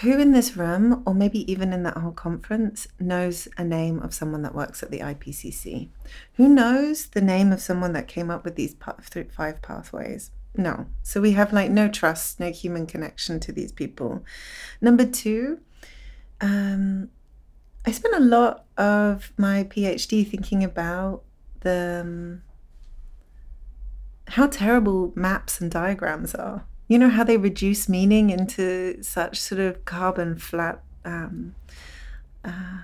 [0.00, 4.14] who in this room, or maybe even in that whole conference, knows a name of
[4.14, 5.88] someone that works at the IPCC?
[6.34, 10.30] Who knows the name of someone that came up with these five pathways?
[10.56, 10.86] No.
[11.02, 14.24] So we have like no trust, no human connection to these people.
[14.80, 15.60] Number two,
[16.40, 17.10] um,
[17.86, 21.22] I spent a lot of my PhD thinking about
[21.60, 22.42] the um,
[24.28, 26.64] how terrible maps and diagrams are.
[26.88, 31.54] You know how they reduce meaning into such sort of carbon flat um,
[32.44, 32.78] uh,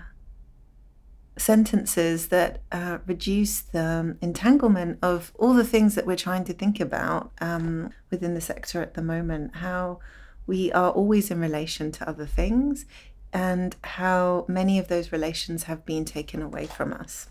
[1.39, 6.81] sentences that uh, reduce the entanglement of all the things that we're trying to think
[6.81, 9.57] about um, within the sector at the moment.
[9.57, 10.01] How
[10.47, 12.85] we are always in relation to other things,
[13.33, 17.29] and how many of those relations have been taken away from us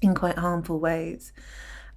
[0.00, 1.32] in quite harmful ways.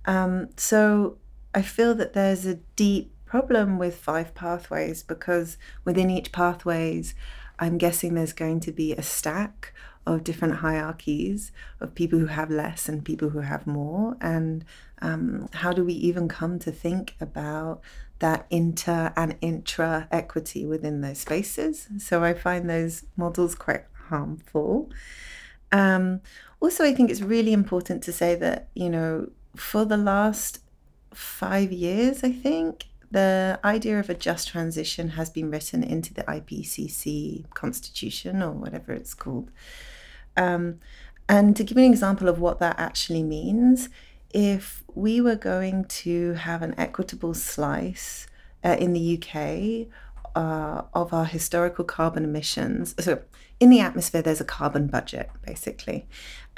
[0.06, 1.18] Um, so
[1.54, 7.16] I feel that there's a deep problem with five pathways because within each pathways,
[7.60, 9.74] I'm guessing there's going to be a stack
[10.06, 14.16] of different hierarchies of people who have less and people who have more.
[14.22, 14.64] And
[15.02, 17.82] um, how do we even come to think about
[18.20, 21.88] that inter and intra equity within those spaces?
[21.98, 24.90] So I find those models quite harmful.
[25.72, 26.22] Um,
[26.60, 30.60] also, I think it's really important to say that, you know, for the last
[31.14, 36.24] five years, I think, the idea of a just transition has been written into the
[36.24, 39.52] IPCC constitution or whatever it's called.
[40.36, 40.80] Um,
[41.28, 43.90] and to give you an example of what that actually means,
[44.36, 48.28] if we were going to have an equitable slice
[48.66, 49.88] uh, in the UK
[50.36, 52.94] uh, of our historical carbon emissions.
[53.00, 53.22] So,
[53.62, 56.06] in the atmosphere, there's a carbon budget, basically.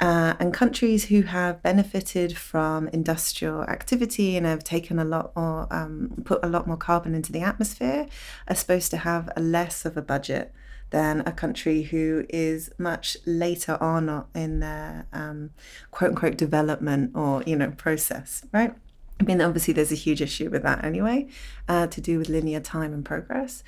[0.00, 5.72] Uh, and countries who have benefited from industrial activity and have taken a lot more,
[5.72, 8.08] um, put a lot more carbon into the atmosphere,
[8.48, 10.52] are supposed to have a less of a budget
[10.90, 15.50] than a country who is much later on in their um,
[15.90, 18.74] quote unquote development or you know process, right?
[19.20, 21.28] I mean, obviously, there's a huge issue with that anyway,
[21.68, 23.64] uh, to do with linear time and progress.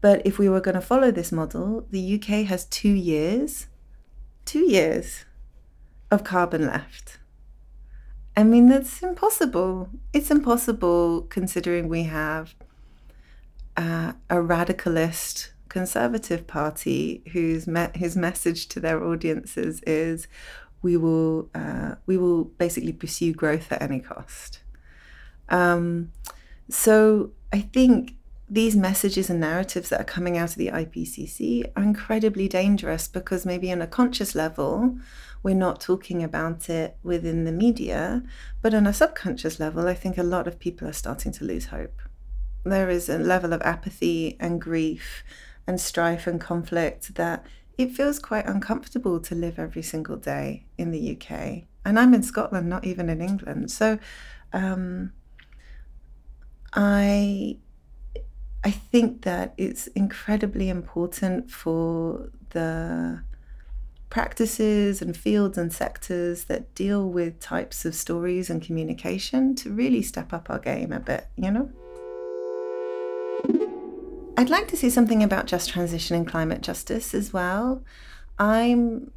[0.00, 3.66] But if we were going to follow this model, the UK has two years,
[4.44, 5.24] two years
[6.10, 7.18] of carbon left.
[8.36, 9.90] I mean, that's impossible.
[10.12, 12.54] It's impossible considering we have
[13.76, 20.28] uh, a radicalist conservative party whose me- whose message to their audiences is
[20.82, 24.60] we will uh, we will basically pursue growth at any cost.
[25.48, 26.12] Um,
[26.68, 28.16] so I think
[28.50, 33.46] these messages and narratives that are coming out of the IPCC are incredibly dangerous because
[33.46, 34.98] maybe on a conscious level,
[35.42, 38.22] we're not talking about it within the media,
[38.60, 41.66] but on a subconscious level, I think a lot of people are starting to lose
[41.66, 41.98] hope.
[42.62, 45.24] There is a level of apathy and grief
[45.66, 47.46] and strife and conflict that
[47.78, 51.64] it feels quite uncomfortable to live every single day in the UK.
[51.84, 53.70] And I'm in Scotland, not even in England.
[53.70, 53.98] So,
[54.52, 55.12] um,
[56.74, 57.58] I
[58.64, 63.22] I think that it's incredibly important for the
[64.08, 70.02] practices and fields and sectors that deal with types of stories and communication to really
[70.02, 71.70] step up our game a bit, you know?
[74.36, 77.82] I'd like to say something about just transition and climate justice as well.
[78.38, 79.12] I'm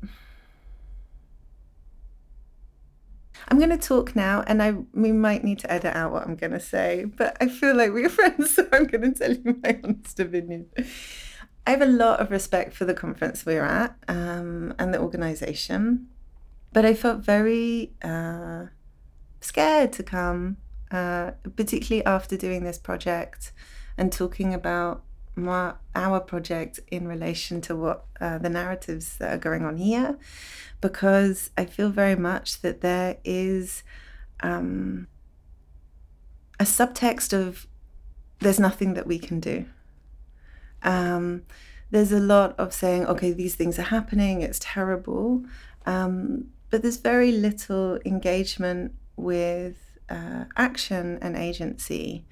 [3.47, 6.36] I'm going to talk now, and I we might need to edit out what I'm
[6.36, 9.59] going to say, but I feel like we're friends, so I'm going to tell you
[9.63, 10.68] my honest opinion.
[11.68, 16.07] I have a lot of respect for the conference we're at um, and the organisation,
[16.74, 18.66] but I felt very uh,
[19.41, 20.57] scared to come,
[20.91, 23.53] uh, particularly after doing this project
[23.97, 25.03] and talking about
[25.35, 30.17] my, our project in relation to what uh, the narratives that are going on here,
[30.81, 33.83] because I feel very much that there is
[34.41, 35.07] um,
[36.59, 37.67] a subtext of
[38.39, 39.65] there's nothing that we can do.
[40.83, 41.43] Um,
[41.91, 45.43] there's a lot of saying, okay, these things are happening, it's terrible,
[45.85, 49.77] um, but there's very little engagement with
[50.09, 52.25] uh, action and agency.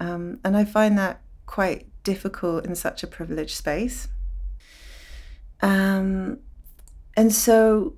[0.00, 4.08] Um, and I find that quite difficult in such a privileged space.
[5.62, 6.38] Um,
[7.16, 7.94] and so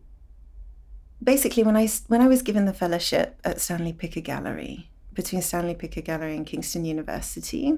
[1.23, 5.75] basically when I when I was given the fellowship at Stanley Picker Gallery between Stanley
[5.75, 7.75] Picker Gallery and Kingston University,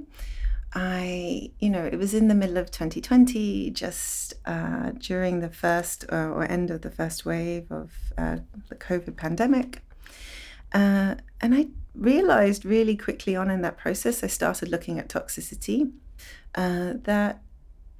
[0.72, 6.04] I you know it was in the middle of 2020, just uh, during the first
[6.10, 9.82] uh, or end of the first wave of uh, the COVID pandemic,
[10.72, 15.92] uh, and I realized really quickly on in that process, I started looking at toxicity
[16.54, 17.42] uh, that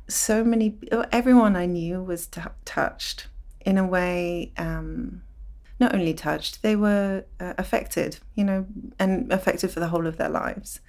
[0.09, 0.79] so many,
[1.13, 3.29] everyone I knew was t- touched
[3.65, 5.23] in a way, um,
[5.81, 8.67] not only touched, they were uh, affected, you know,
[8.99, 10.81] and affected for the whole of their lives.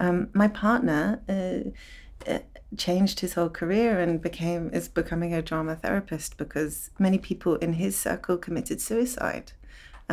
[0.00, 2.38] Um, my partner uh, uh,
[2.76, 7.74] changed his whole career and became is becoming a drama therapist because many people in
[7.74, 9.52] his circle committed suicide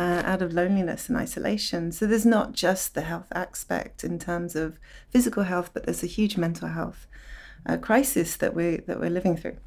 [0.00, 1.92] uh, out of loneliness and isolation.
[1.92, 4.78] So there's not just the health aspect in terms of
[5.10, 7.06] physical health, but there's a huge mental health
[7.66, 9.58] uh, crisis that we that we're living through.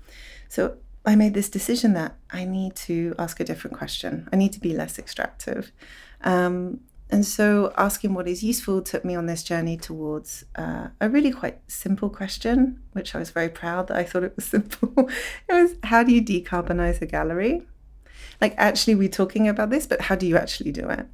[0.50, 4.28] So I made this decision that I need to ask a different question.
[4.34, 5.72] I need to be less extractive.
[6.22, 6.80] Um,
[7.12, 11.32] and so asking what is useful took me on this journey towards uh, a really
[11.32, 14.94] quite simple question, which I was very proud that I thought it was simple.
[15.48, 17.68] it was how do you decarbonize a gallery?
[18.44, 21.06] Like, actually, we're talking about this, but how do you actually do it?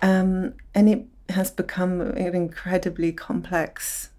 [0.00, 4.10] Um, and it has become an incredibly complex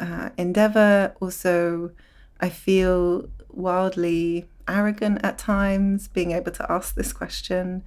[0.00, 1.14] uh, endeavor.
[1.20, 1.92] Also,
[2.40, 7.84] I feel wildly arrogant at times being able to ask this question.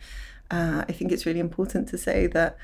[0.49, 2.57] Uh, I think it's really important to say that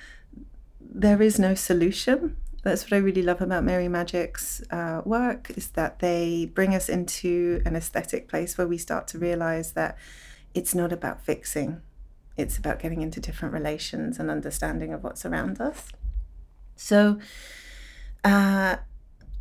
[0.80, 2.38] there is no solution.
[2.64, 6.88] That's what I really love about Mary Maggic's uh, work is that they bring us
[6.88, 9.98] into an aesthetic place where we start to realize that
[10.54, 11.82] it's not about fixing.
[12.38, 15.90] It's about getting into different relations and understanding of what's around us.
[16.76, 17.20] So,
[18.24, 18.78] uh,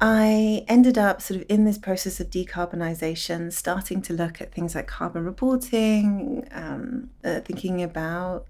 [0.00, 4.74] I ended up sort of in this process of decarbonisation, starting to look at things
[4.74, 8.46] like carbon reporting, um, uh, thinking about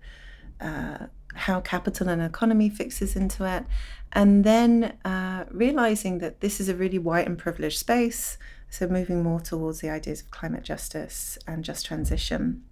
[0.63, 3.67] uh, how capital and economy fixes into it,
[4.13, 8.39] and then uh, realizing that this is a really white and privileged space.
[8.73, 12.63] So, moving more towards the ideas of climate justice and just transition.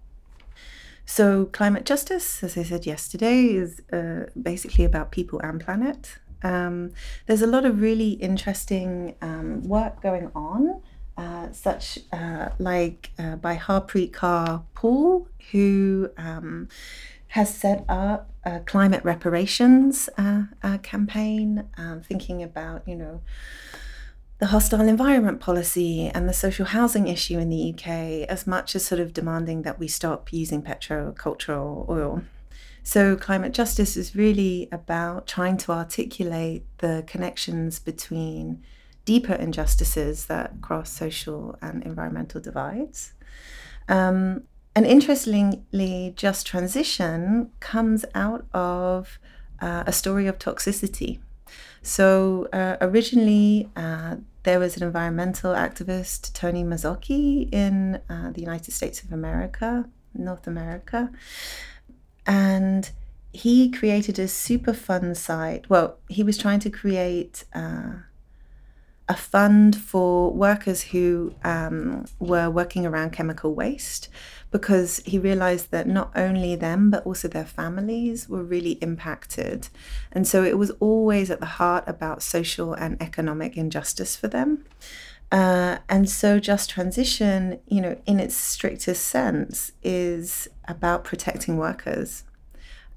[1.05, 6.17] So, climate justice, as I said yesterday, is uh, basically about people and planet.
[6.41, 6.93] Um,
[7.27, 10.81] there's a lot of really interesting um, work going on,
[11.17, 16.67] uh, such uh, like uh, by Harpreet Kaur Paul, who um,
[17.27, 21.69] has set up a climate reparations uh, uh, campaign,
[22.07, 23.21] thinking about, you know,
[24.41, 28.83] the hostile environment policy and the social housing issue in the UK, as much as
[28.83, 32.23] sort of demanding that we stop using petrocultural oil.
[32.81, 38.63] So, climate justice is really about trying to articulate the connections between
[39.05, 43.13] deeper injustices that cross social and environmental divides.
[43.87, 49.19] Um, and interestingly, just transition comes out of
[49.59, 51.19] uh, a story of toxicity.
[51.83, 58.71] So, uh, originally, uh, there was an environmental activist, Tony Mazzocchi, in uh, the United
[58.71, 61.11] States of America, North America,
[62.25, 62.91] and
[63.33, 65.69] he created a Superfund site.
[65.69, 67.93] Well, he was trying to create uh,
[69.07, 74.09] a fund for workers who um, were working around chemical waste
[74.51, 79.69] because he realized that not only them, but also their families were really impacted.
[80.11, 84.65] And so it was always at the heart about social and economic injustice for them.
[85.31, 92.25] Uh, and so just transition, you know, in its strictest sense, is about protecting workers.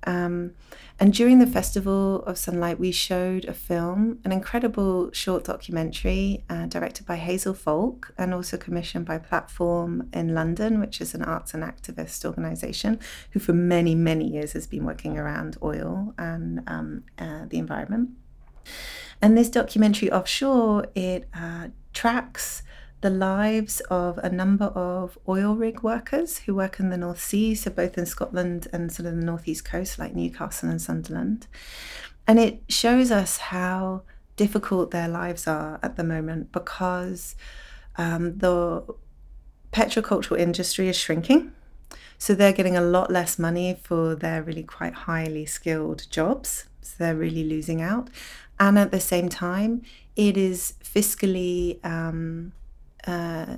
[0.06, 0.54] Um,
[1.00, 6.66] and during the Festival of Sunlight, we showed a film, an incredible short documentary uh,
[6.66, 11.52] directed by Hazel Falck and also commissioned by Platform in London, which is an arts
[11.52, 13.00] and activist organisation
[13.32, 18.10] who, for many, many years, has been working around oil and um, uh, the environment.
[19.20, 22.62] And this documentary, Offshore, it uh, tracks
[23.04, 27.54] the lives of a number of oil rig workers who work in the North Sea,
[27.54, 31.46] so both in Scotland and sort of the northeast coast, like Newcastle and Sunderland.
[32.26, 34.04] And it shows us how
[34.36, 37.36] difficult their lives are at the moment because
[37.98, 38.82] um, the
[39.70, 41.52] petrocultural industry is shrinking.
[42.16, 46.64] So they're getting a lot less money for their really quite highly skilled jobs.
[46.80, 48.08] So they're really losing out.
[48.58, 49.82] And at the same time,
[50.16, 52.52] it is fiscally um,
[53.06, 53.56] uh,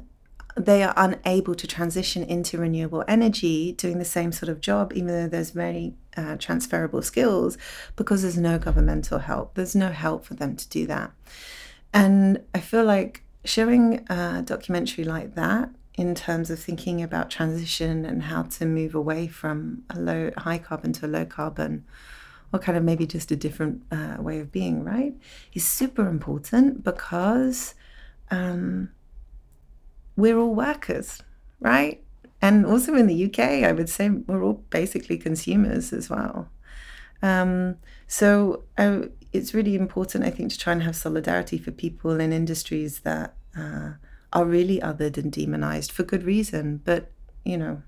[0.56, 5.08] they are unable to transition into renewable energy doing the same sort of job, even
[5.08, 7.58] though there's very uh, transferable skills,
[7.94, 9.54] because there's no governmental help.
[9.54, 11.12] There's no help for them to do that.
[11.92, 18.04] And I feel like showing a documentary like that in terms of thinking about transition
[18.04, 21.84] and how to move away from a low high carbon to a low carbon
[22.52, 25.14] or kind of maybe just a different uh, way of being right
[25.52, 27.74] is super important because
[28.30, 28.90] um,
[30.16, 31.22] we're all workers,
[31.60, 32.02] right?
[32.42, 36.48] And also in the UK, I would say we're all basically consumers as well.
[37.22, 39.02] Um, so uh,
[39.32, 43.34] it's really important, I think, to try and have solidarity for people in industries that
[43.56, 43.92] uh,
[44.32, 46.82] are really othered and demonized for good reason.
[46.84, 47.10] But,
[47.44, 47.82] you know,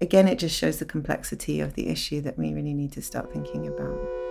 [0.00, 3.32] again, it just shows the complexity of the issue that we really need to start
[3.32, 4.21] thinking about.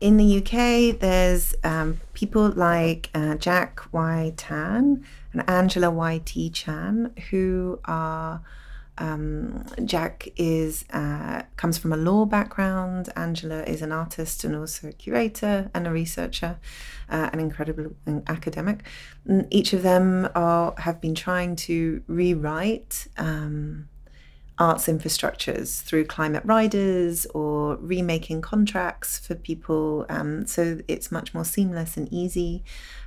[0.00, 4.32] In the UK, there's um, people like uh, Jack Y.
[4.36, 6.22] Tan and Angela Y.
[6.24, 6.48] T.
[6.48, 8.40] Chan who are
[8.96, 13.10] um, Jack is uh, comes from a law background.
[13.14, 16.58] Angela is an artist and also a curator and a researcher,
[17.10, 17.92] uh, an incredible
[18.26, 18.84] academic.
[19.26, 23.89] And each of them are have been trying to rewrite um,
[24.60, 31.46] arts infrastructures through climate riders or remaking contracts for people, um, so it's much more
[31.46, 32.62] seamless and easy.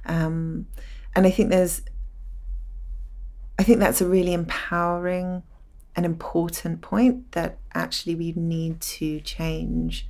[0.05, 0.65] Um,
[1.15, 1.83] and I think there's,
[3.59, 5.43] I think that's a really empowering
[5.95, 10.07] an important point that actually we need to change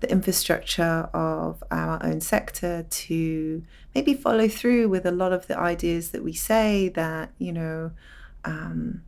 [0.00, 3.64] the infrastructure of our own sector to
[3.94, 7.90] maybe follow through with a lot of the ideas that we say that, you know,
[8.44, 9.02] um,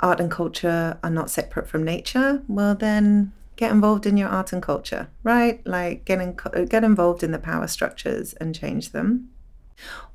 [0.00, 2.42] art and culture are not separate from nature.
[2.48, 5.66] Well, then get involved in your art and culture, right?
[5.66, 6.36] Like get, in,
[6.66, 9.30] get involved in the power structures and change them.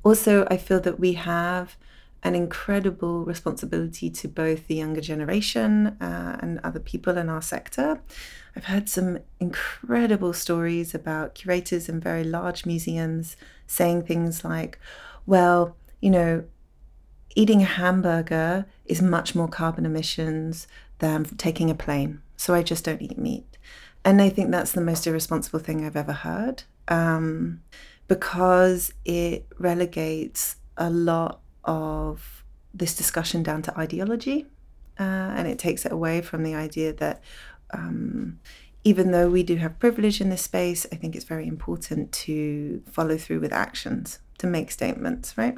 [0.02, 1.76] Also, I feel that we have
[2.22, 8.00] an incredible responsibility to both the younger generation uh, and other people in our sector.
[8.56, 14.78] I've heard some incredible stories about curators in very large museums saying things like,
[15.26, 16.44] well, you know,
[17.34, 20.66] eating a hamburger is much more carbon emissions
[20.98, 22.22] than taking a plane.
[22.36, 23.58] So I just don't eat meat.
[24.04, 27.62] And I think that's the most irresponsible thing I've ever heard um,
[28.06, 34.46] because it relegates a lot of this discussion down to ideology,
[34.98, 35.02] uh,
[35.36, 37.22] and it takes it away from the idea that
[37.72, 38.40] um,
[38.82, 42.82] even though we do have privilege in this space, I think it's very important to
[42.90, 45.54] follow through with actions, to make statements, right?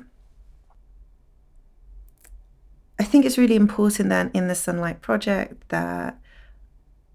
[2.98, 6.20] I think it's really important that in the Sunlight Project that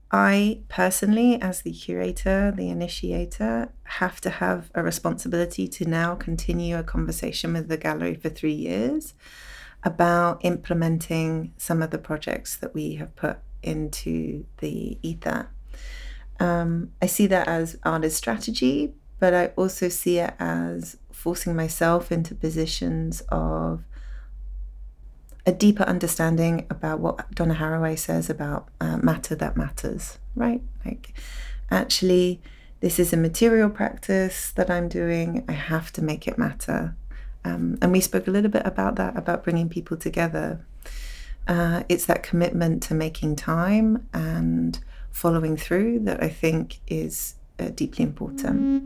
[0.09, 6.75] I personally, as the curator, the initiator, have to have a responsibility to now continue
[6.75, 9.13] a conversation with the gallery for three years
[9.83, 15.51] about implementing some of the projects that we have put into the ether.
[16.39, 22.11] Um, I see that as artist strategy, but I also see it as forcing myself
[22.11, 23.83] into positions of
[25.45, 30.61] a deeper understanding about what Donna Haraway says about uh, matter that matters, right?
[30.85, 31.13] Like,
[31.71, 32.41] actually,
[32.79, 35.43] this is a material practice that I'm doing.
[35.47, 36.95] I have to make it matter.
[37.43, 40.65] Um, and we spoke a little bit about that, about bringing people together.
[41.47, 44.79] Uh, it's that commitment to making time and
[45.11, 48.81] following through that I think is uh, deeply important.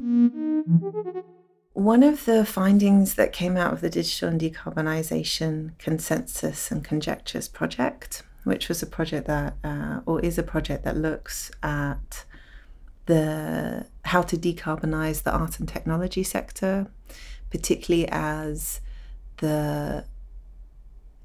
[1.75, 7.49] One of the findings that came out of the Digital and Decarbonisation Consensus and Conjectures
[7.49, 12.23] project, which was a project that, uh, or is a project that looks at
[13.07, 16.87] the how to decarbonize the art and technology sector,
[17.49, 18.79] particularly as
[19.39, 20.05] the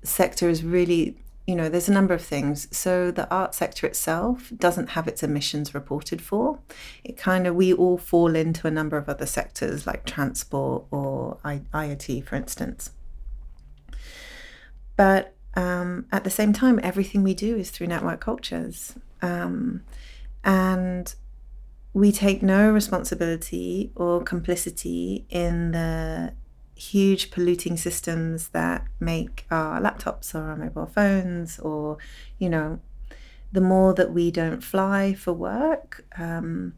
[0.02, 1.16] sector is really
[1.50, 2.68] you know, there's a number of things.
[2.70, 6.60] So the art sector itself doesn't have its emissions reported for.
[7.02, 11.38] It kind of, we all fall into a number of other sectors like transport or
[11.44, 12.92] I- IoT, for instance.
[14.94, 18.94] But um, at the same time, everything we do is through network cultures.
[19.20, 19.82] Um,
[20.44, 21.12] and
[21.92, 26.32] we take no responsibility or complicity in the
[26.80, 31.98] huge polluting systems that make our laptops or our mobile phones or
[32.38, 32.80] you know
[33.52, 36.72] the more that we don't fly for work um,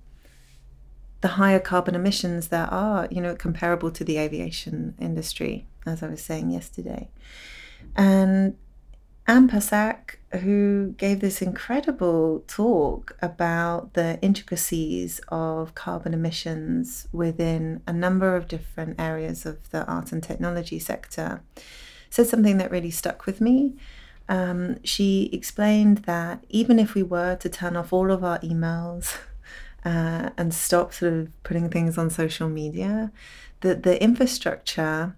[1.21, 6.09] the higher carbon emissions there are you know comparable to the aviation industry as i
[6.09, 7.09] was saying yesterday.
[7.97, 8.57] And
[9.33, 17.95] Anne Pasek, who gave this incredible talk about the intricacies of carbon emissions within a
[17.95, 21.43] number of different areas of the art and technology sector,
[22.11, 23.75] said something that really stuck with me.
[24.29, 29.17] Um, she explained that even if we were to turn off all of our emails
[29.83, 33.11] uh, and stop sort of putting things on social media,
[33.63, 35.17] that the infrastructure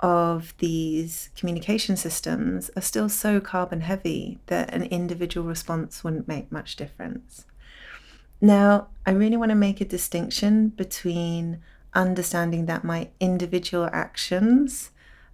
[0.00, 6.50] of these communication systems are still so carbon heavy that an individual response wouldn't make
[6.52, 7.46] much difference.
[8.40, 11.62] Now, I really want to make a distinction between
[11.94, 14.90] understanding that my individual actions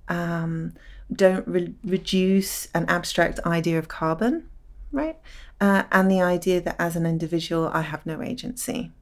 [0.09, 0.75] um,
[1.13, 4.49] don't re- reduce an abstract idea of carbon,
[4.93, 5.19] right?
[5.61, 8.93] Uh, and the idea that as an individual, I have no agency.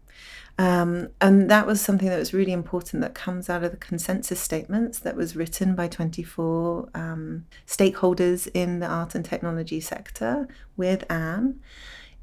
[0.58, 4.40] Um, and that was something that was really important that comes out of the consensus
[4.40, 11.04] statements that was written by 24 um, stakeholders in the art and technology sector with
[11.08, 11.60] Anne,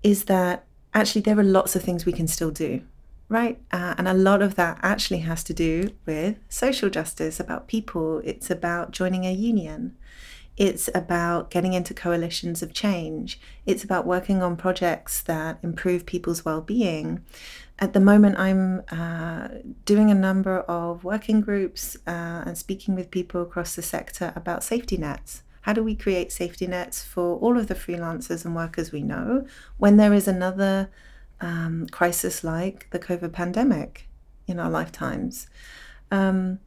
[0.04, 2.82] is that actually there are lots of things we can still do.
[3.30, 3.60] right?
[3.72, 8.22] Uh, and a lot of that actually has to do with social justice, about people.
[8.24, 9.96] It's about joining a union.
[10.58, 13.40] It's about getting into coalitions of change.
[13.66, 17.26] It's about working on projects that improve people's well being.
[17.78, 19.50] At the moment, I'm uh,
[19.84, 24.64] doing a number of working groups uh, and speaking with people across the sector about
[24.64, 25.44] safety nets.
[25.62, 29.46] How do we create safety nets for all of the freelancers and workers we know
[29.78, 30.90] when there is another
[31.42, 34.08] um, crisis like the COVID pandemic
[34.48, 35.48] in our lifetimes?
[36.12, 36.60] Um,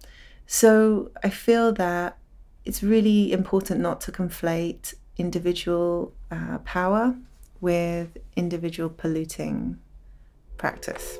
[0.46, 2.18] so I feel that
[2.66, 7.16] it's really important not to conflate individual uh, power
[7.62, 9.78] with individual polluting
[10.58, 11.18] practice.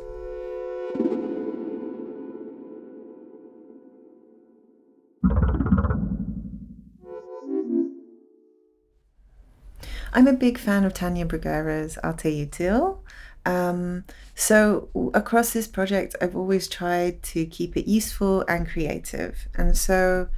[10.13, 12.99] I'm a big fan of Tania Bruguera's Arte Util.
[13.47, 19.49] Um, so across this project, I've always tried to keep it useful and creative.
[19.55, 20.29] And so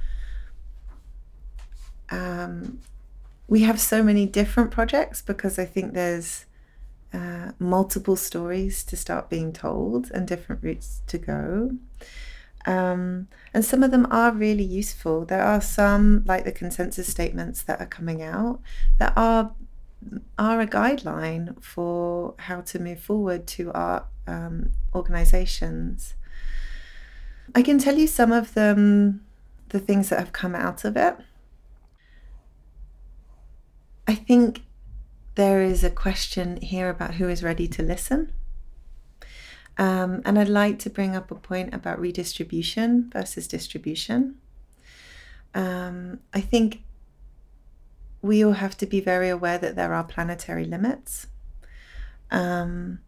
[2.09, 2.79] um,
[3.47, 6.45] we have so many different projects because I think there's
[7.13, 11.71] uh, multiple stories to start being told and different routes to go.
[12.65, 15.25] Um, and some of them are really useful.
[15.25, 18.61] There are some, like the consensus statements that are coming out,
[18.99, 19.53] that are
[20.37, 26.15] are a guideline for how to move forward to our um, organizations.
[27.53, 29.23] I can tell you some of them,
[29.69, 31.17] the things that have come out of it.
[34.07, 34.63] I think
[35.35, 38.31] there is a question here about who is ready to listen.
[39.77, 44.35] Um, and I'd like to bring up a point about redistribution versus distribution.
[45.53, 46.83] Um, I think
[48.21, 51.27] we all have to be very aware that there are planetary limits.
[52.29, 52.99] Um,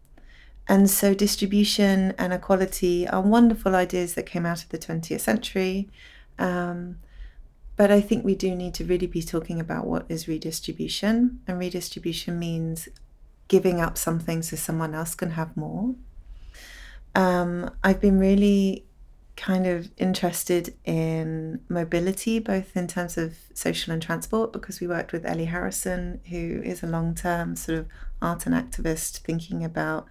[0.68, 5.90] and so, distribution and equality are wonderful ideas that came out of the 20th century.
[6.40, 7.00] Um,
[7.76, 11.40] but I think we do need to really be talking about what is redistribution.
[11.48, 12.88] And redistribution means
[13.48, 15.96] giving up something so someone else can have more.
[17.16, 18.86] Um, I've been really
[19.36, 25.12] kind of interested in mobility, both in terms of social and transport, because we worked
[25.12, 27.88] with Ellie Harrison, who is a long term sort of
[28.22, 30.08] art and activist thinking about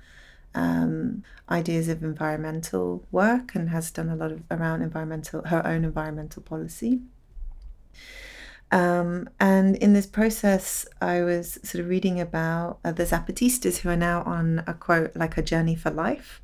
[0.55, 5.85] um, ideas of environmental work and has done a lot of around environmental her own
[5.85, 7.01] environmental policy.
[8.71, 13.91] Um, and in this process, I was sort of reading about uh, the Zapatistas who
[13.91, 16.41] are now on a quote like a journey for life.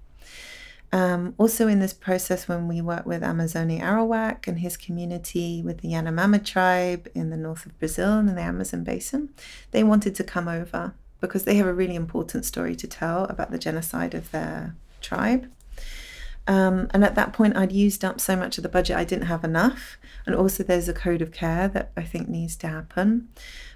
[0.93, 5.81] Um, also, in this process, when we work with Amazoni Arawak and his community with
[5.81, 9.31] the Yanomami tribe in the north of Brazil in the Amazon basin,
[9.71, 13.51] they wanted to come over because they have a really important story to tell about
[13.51, 15.51] the genocide of their tribe.
[16.49, 19.27] Um, and at that point, I'd used up so much of the budget, I didn't
[19.27, 19.99] have enough.
[20.27, 23.29] And also, there's a code of care that I think needs to happen.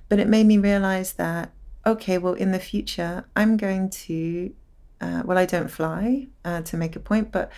[0.09, 1.53] But it made me realize that,
[1.87, 4.55] okay, well, in the future, I'm going to,
[5.01, 7.53] uh, well, I don't fly uh, to make a point, but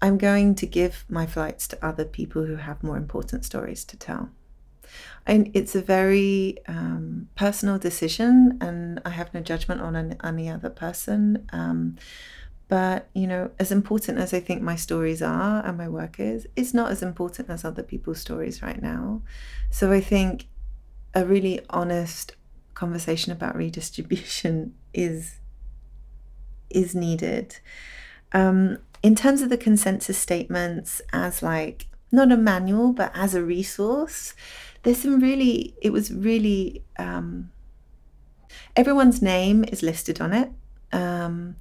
[0.00, 3.96] I'm going to give my flights to other people who have more important stories to
[3.96, 4.30] tell.
[5.26, 10.48] And it's a very um, personal decision, and I have no judgment on an, any
[10.48, 11.46] other person.
[11.52, 11.96] Um,
[12.68, 16.48] but, you know, as important as I think my stories are and my work is,
[16.56, 19.22] it's not as important as other people's stories right now.
[19.70, 20.48] So I think
[21.14, 22.34] a really honest
[22.74, 25.36] conversation about redistribution is
[26.68, 27.56] is needed.
[28.32, 33.42] Um, in terms of the consensus statements as like not a manual but as a
[33.42, 34.34] resource,
[34.82, 37.52] there's some really it was really um,
[38.74, 40.50] everyone's name is listed on it.
[40.92, 41.56] Um,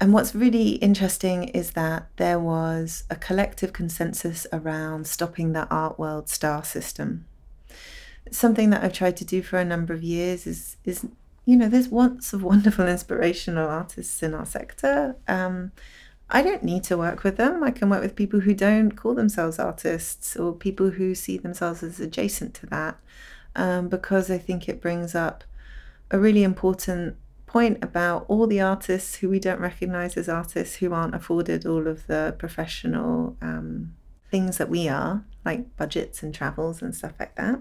[0.00, 5.98] and what's really interesting is that there was a collective consensus around stopping the art
[5.98, 7.26] world star system.
[8.30, 11.06] Something that I've tried to do for a number of years is is
[11.46, 15.16] you know there's lots of wonderful inspirational artists in our sector.
[15.26, 15.72] Um,
[16.30, 17.64] I don't need to work with them.
[17.64, 21.82] I can work with people who don't call themselves artists or people who see themselves
[21.82, 22.98] as adjacent to that,
[23.56, 25.42] um, because I think it brings up
[26.10, 27.16] a really important
[27.48, 31.88] point about all the artists who we don't recognize as artists who aren't afforded all
[31.88, 33.94] of the professional um,
[34.30, 37.60] things that we are, like budgets and travels and stuff like that.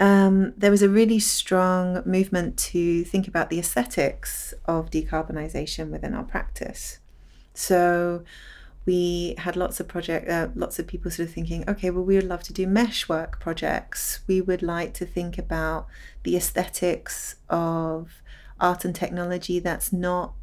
[0.00, 6.14] Um, there was a really strong movement to think about the aesthetics of decarbonisation within
[6.14, 7.00] our practice.
[7.54, 8.22] So
[8.86, 12.14] we had lots of project, uh, lots of people sort of thinking, okay, well, we
[12.14, 14.20] would love to do mesh work projects.
[14.28, 15.88] We would like to think about
[16.22, 18.22] the aesthetics of
[18.60, 20.34] art and technology that's not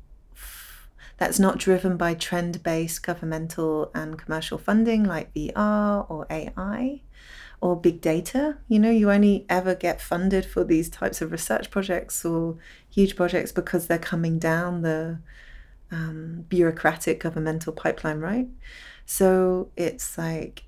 [1.18, 7.02] that's not driven by trend based governmental and commercial funding like VR or AI
[7.62, 8.58] or big data.
[8.68, 12.58] You know, you only ever get funded for these types of research projects or
[12.90, 15.20] huge projects because they're coming down the
[15.90, 18.48] um, bureaucratic governmental pipeline, right?
[19.06, 20.65] So it's like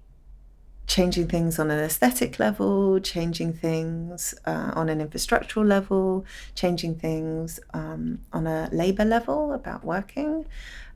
[0.88, 6.26] changing things on an aesthetic level, changing things uh, on an infrastructural level,
[6.56, 10.46] changing things um, on a labor level about working.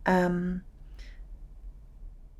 [0.05, 0.63] Um,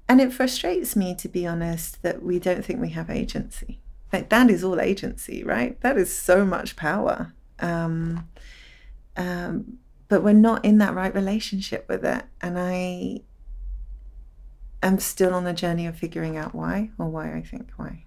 [0.08, 3.80] and it frustrates me, to be honest, that we don't think we have agency.
[4.12, 5.80] Like, that is all agency, right?
[5.82, 7.34] That is so much power.
[7.60, 8.28] Um,
[9.16, 9.78] um
[10.08, 12.26] but we're not in that right relationship with it.
[12.42, 13.22] And I
[14.84, 18.06] am still on the journey of figuring out why or why I think why.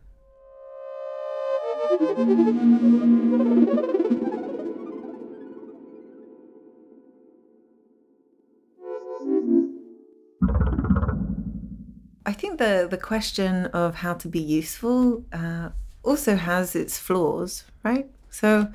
[12.26, 15.70] I think the the question of how to be useful uh,
[16.02, 18.08] also has its flaws, right?
[18.30, 18.68] So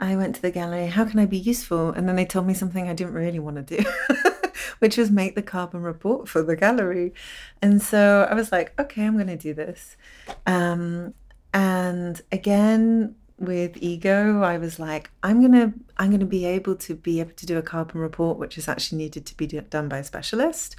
[0.00, 0.86] I went to the gallery.
[0.86, 1.90] How can I be useful?
[1.90, 4.30] And then they told me something I didn't really want to do.
[4.78, 7.12] which was make the carbon report for the gallery.
[7.62, 9.96] And so I was like, okay, I'm going to do this.
[10.46, 11.14] Um,
[11.52, 17.20] and again, with ego, I was like, I'm gonna, I'm gonna be able to be
[17.20, 20.04] able to do a carbon report, which is actually needed to be done by a
[20.04, 20.76] specialist.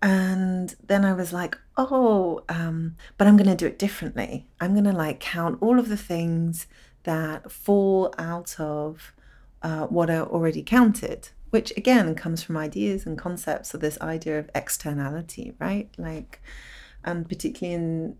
[0.00, 4.46] And then I was like, oh, um, but I'm gonna do it differently.
[4.60, 6.66] I'm gonna like count all of the things
[7.04, 9.12] that fall out of
[9.62, 14.38] uh, what are already counted which again comes from ideas and concepts of this idea
[14.38, 15.90] of externality, right?
[15.96, 16.40] Like,
[17.04, 18.16] and particularly in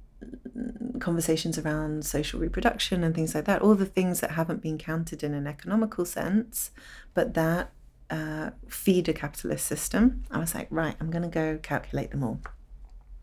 [1.01, 5.23] conversations around social reproduction and things like that, all the things that haven't been counted
[5.23, 6.71] in an economical sense,
[7.15, 7.73] but that
[8.11, 10.25] uh, feed a capitalist system.
[10.31, 12.41] I was like, right, I'm going to go calculate them all.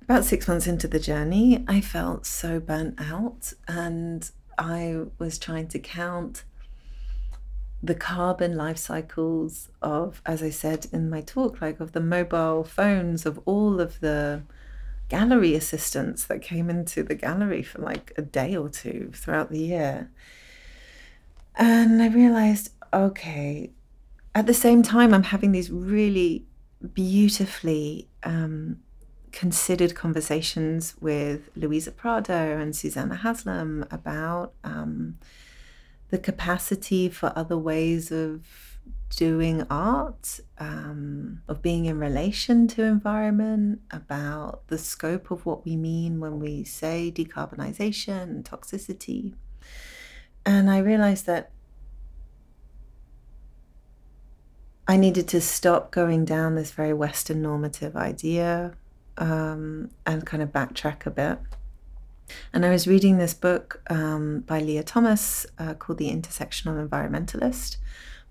[0.03, 5.67] About six months into the journey, I felt so burnt out and I was trying
[5.69, 6.43] to count
[7.85, 12.63] the carbon life cycles of, as I said in my talk, like of the mobile
[12.63, 14.41] phones of all of the
[15.07, 19.59] gallery assistants that came into the gallery for like a day or two throughout the
[19.59, 20.09] year.
[21.55, 23.69] And I realized, okay,
[24.33, 26.45] at the same time, I'm having these really
[26.93, 28.79] beautifully um,
[29.31, 34.53] considered conversations with Louisa Prado and Susanna Haslam about.
[34.63, 35.19] Um,
[36.09, 38.45] the capacity for other ways of
[39.09, 45.75] doing art, um, of being in relation to environment, about the scope of what we
[45.75, 49.33] mean when we say decarbonization and toxicity.
[50.45, 51.51] And I realized that
[54.87, 58.73] I needed to stop going down this very Western normative idea
[59.17, 61.39] um, and kind of backtrack a bit.
[62.53, 67.77] And I was reading this book um, by Leah Thomas uh, called The Intersectional Environmentalist,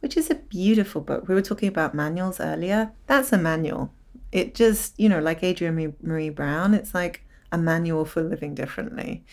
[0.01, 1.29] which is a beautiful book.
[1.29, 2.93] We were talking about manuals earlier.
[3.07, 3.93] That's a manual.
[4.33, 9.25] It just, you know, like Adrienne Maree Brown, it's like a manual for living differently.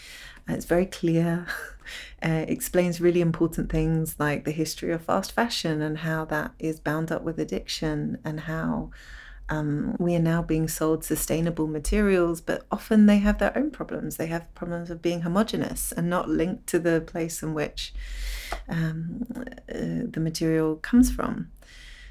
[0.49, 1.47] Uh, it's very clear.
[2.24, 6.80] Uh, explains really important things like the history of fast fashion and how that is
[6.80, 8.91] bound up with addiction and how
[9.52, 14.16] um, we are now being sold sustainable materials, but often they have their own problems.
[14.16, 17.93] They have problems of being homogenous and not linked to the place in which
[18.70, 19.28] um,
[19.70, 21.52] uh, the material comes from.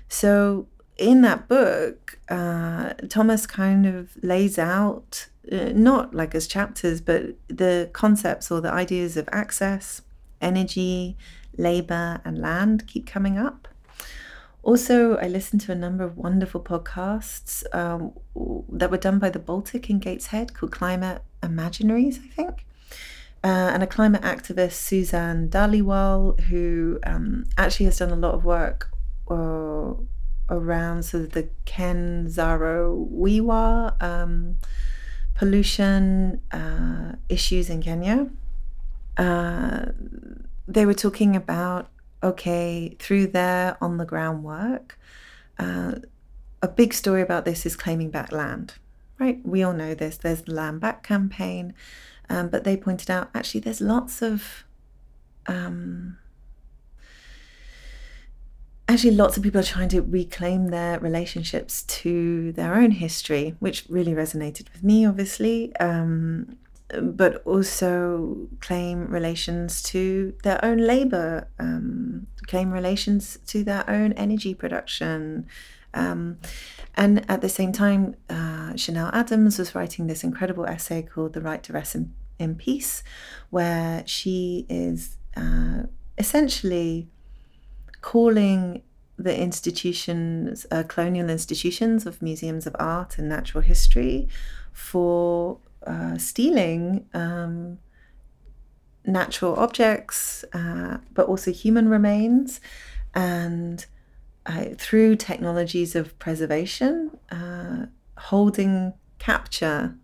[0.07, 0.69] So,
[0.99, 7.37] in that book, uh, Thomas kind of lays out, uh, not like as chapters, but
[7.49, 10.03] the concepts or the ideas of access,
[10.43, 11.17] energy,
[11.57, 13.67] labor, and land keep coming up.
[14.63, 18.13] Also, I listened to a number of wonderful podcasts um,
[18.71, 22.67] that were done by the Baltic in Gateshead called Climate Imaginaries, I think.
[23.43, 28.45] Uh, and a climate activist, Suzanne Dhaliwal, who um, actually has done a lot of
[28.45, 28.91] work
[29.31, 29.95] uh,
[30.51, 33.07] around sort of the Kenzaro
[34.03, 34.57] um,
[35.35, 38.29] pollution uh, issues in Kenya.
[39.17, 39.87] Uh,
[40.69, 41.89] they were talking about
[42.23, 44.99] okay, through their on the ground work,
[45.59, 45.97] uh,
[46.63, 48.75] a big story about this is claiming back land,
[49.19, 49.41] right?
[49.45, 50.17] We all know this.
[50.17, 51.75] There's the Land Back campaign,
[52.29, 54.65] um, but they pointed out actually there's lots of.
[55.47, 56.19] Um,
[58.89, 63.87] actually, lots of people are trying to reclaim their relationships to their own history, which
[63.89, 65.75] really resonated with me, obviously.
[65.77, 66.59] Um,
[67.01, 74.55] but also claim relations to their own labor, um, claim relations to their own energy
[74.55, 75.47] production,
[75.93, 76.39] Um,
[76.95, 81.41] and at the same time, uh, Chanel Adams was writing this incredible essay called The
[81.41, 83.03] Right to Rest in, in Peace,
[83.51, 85.85] where she is uh,
[86.17, 87.09] essentially
[88.03, 88.83] calling
[89.19, 94.29] the institutions, uh, colonial institutions of museums of art and natural history,
[94.73, 97.79] for uh, stealing um,
[99.05, 102.61] natural objects, uh, but also human remains,
[103.15, 103.87] and
[104.47, 109.97] uh, through technologies of preservation, uh, holding capture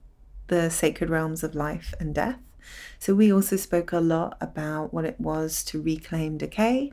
[0.48, 2.38] the sacred realms of life and death.
[2.98, 6.92] So we also spoke a lot about what it was to reclaim decay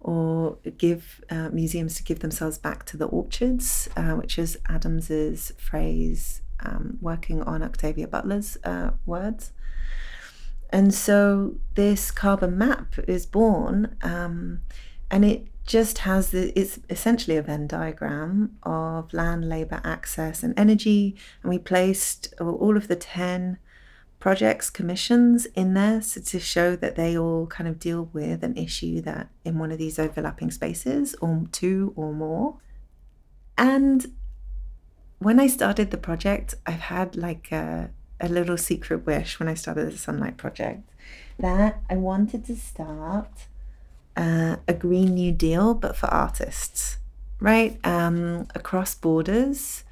[0.00, 5.52] or give uh, museums to give themselves back to the orchards, uh, which is Adams's
[5.58, 9.52] phrase, um, working on Octavia Butler's uh, words.
[10.70, 14.60] And so this carbon map is born, um,
[15.10, 20.58] and it just has the, it's essentially a Venn diagram of land, labor, access, and
[20.58, 21.16] energy.
[21.42, 23.58] And we placed all of the 10
[24.18, 28.56] projects, commissions in there so to show that they all kind of deal with an
[28.56, 32.56] issue that in one of these overlapping spaces or two or more.
[33.56, 34.06] And
[35.18, 37.90] when I started the project, I've had like a,
[38.20, 40.88] a little secret wish when I started the Sunlight Project
[41.38, 43.46] that I wanted to start
[44.16, 46.98] uh, a Green New Deal, but for artists,
[47.40, 47.78] right?
[47.84, 49.84] Um, across borders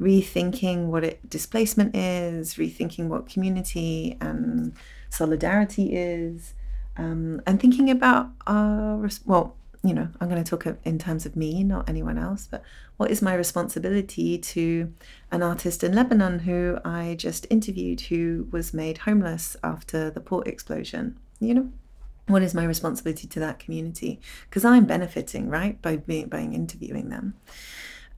[0.00, 4.72] rethinking what it, displacement is, rethinking what community and
[5.10, 6.54] solidarity is,
[6.96, 11.36] um, and thinking about our well, you know, I'm going to talk in terms of
[11.36, 12.62] me, not anyone else, but
[13.00, 14.92] what is my responsibility to
[15.32, 20.46] an artist in Lebanon who I just interviewed who was made homeless after the port
[20.46, 21.18] explosion?
[21.40, 21.72] You know,
[22.26, 24.20] what is my responsibility to that community?
[24.44, 27.36] Because I'm benefiting, right, by being by interviewing them.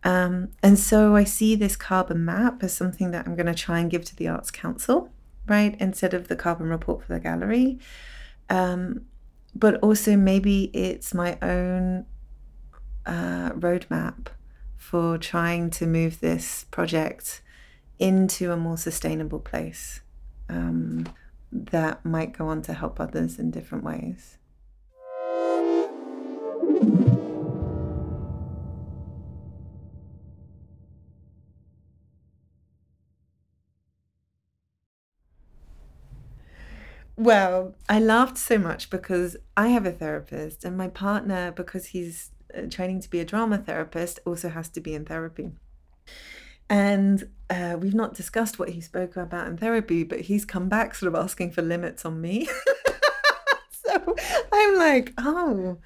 [0.03, 3.79] Um, and so I see this carbon map as something that I'm going to try
[3.79, 5.11] and give to the Arts Council,
[5.47, 7.79] right, instead of the carbon report for the gallery.
[8.51, 9.03] Um,
[9.55, 12.05] but also, maybe it's my own
[13.07, 14.27] uh, roadmap
[14.83, 17.41] for trying to move this project
[18.01, 20.01] into a more sustainable place
[20.49, 21.07] um,
[21.53, 24.39] that might go on to help others in different ways.
[37.17, 42.33] Well, I laughed so much because I have a therapist, and my partner, because he's
[42.71, 45.53] training to be a drama therapist, also has to be in therapy.
[46.69, 50.95] And uh, we've not discussed what he spoke about in therapy, but he's come back
[50.95, 52.49] sort of asking for limits on me.
[53.71, 54.17] so
[54.53, 55.79] I'm like, oh,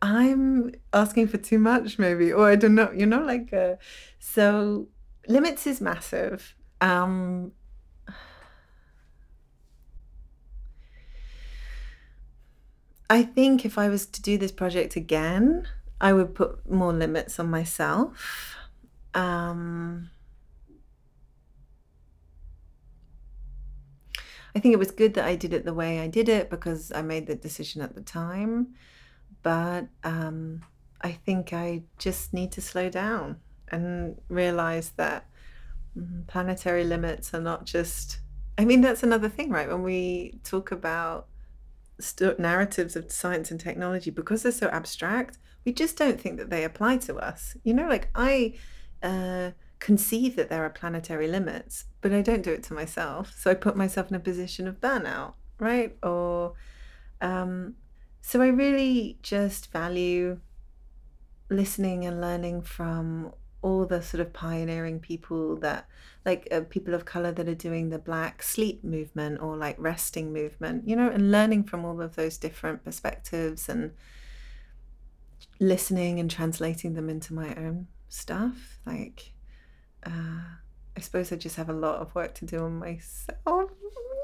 [0.00, 3.74] I'm asking for too much, maybe, or I don't know, you know, like, uh,
[4.20, 4.86] so
[5.26, 6.54] limits is massive.
[6.80, 7.52] Um,
[13.10, 15.66] I think if I was to do this project again,
[16.00, 18.56] I would put more limits on myself.
[19.14, 20.10] Um,
[24.54, 26.92] I think it was good that I did it the way I did it because
[26.92, 28.74] I made the decision at the time.
[29.42, 30.62] But um,
[31.02, 35.26] I think I just need to slow down and realize that
[35.98, 38.20] mm, planetary limits are not just.
[38.58, 39.68] I mean, that's another thing, right?
[39.68, 41.28] When we talk about
[42.00, 46.48] st- narratives of science and technology because they're so abstract we just don't think that
[46.48, 47.56] they apply to us.
[47.62, 48.54] You know like i
[49.02, 53.34] uh, conceive that there are planetary limits but i don't do it to myself.
[53.38, 55.96] So i put myself in a position of burnout right?
[56.02, 56.54] Or
[57.20, 57.74] um,
[58.20, 60.40] so i really just value
[61.50, 63.32] listening and learning from
[63.62, 65.88] all the sort of pioneering people that
[66.24, 70.32] like uh, people of color that are doing the black sleep movement or like resting
[70.32, 73.92] movement you know and learning from all of those different perspectives and
[75.60, 79.32] listening and translating them into my own stuff like
[80.06, 80.40] uh,
[80.96, 83.70] i suppose i just have a lot of work to do on myself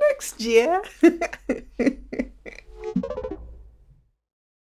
[0.09, 0.81] next year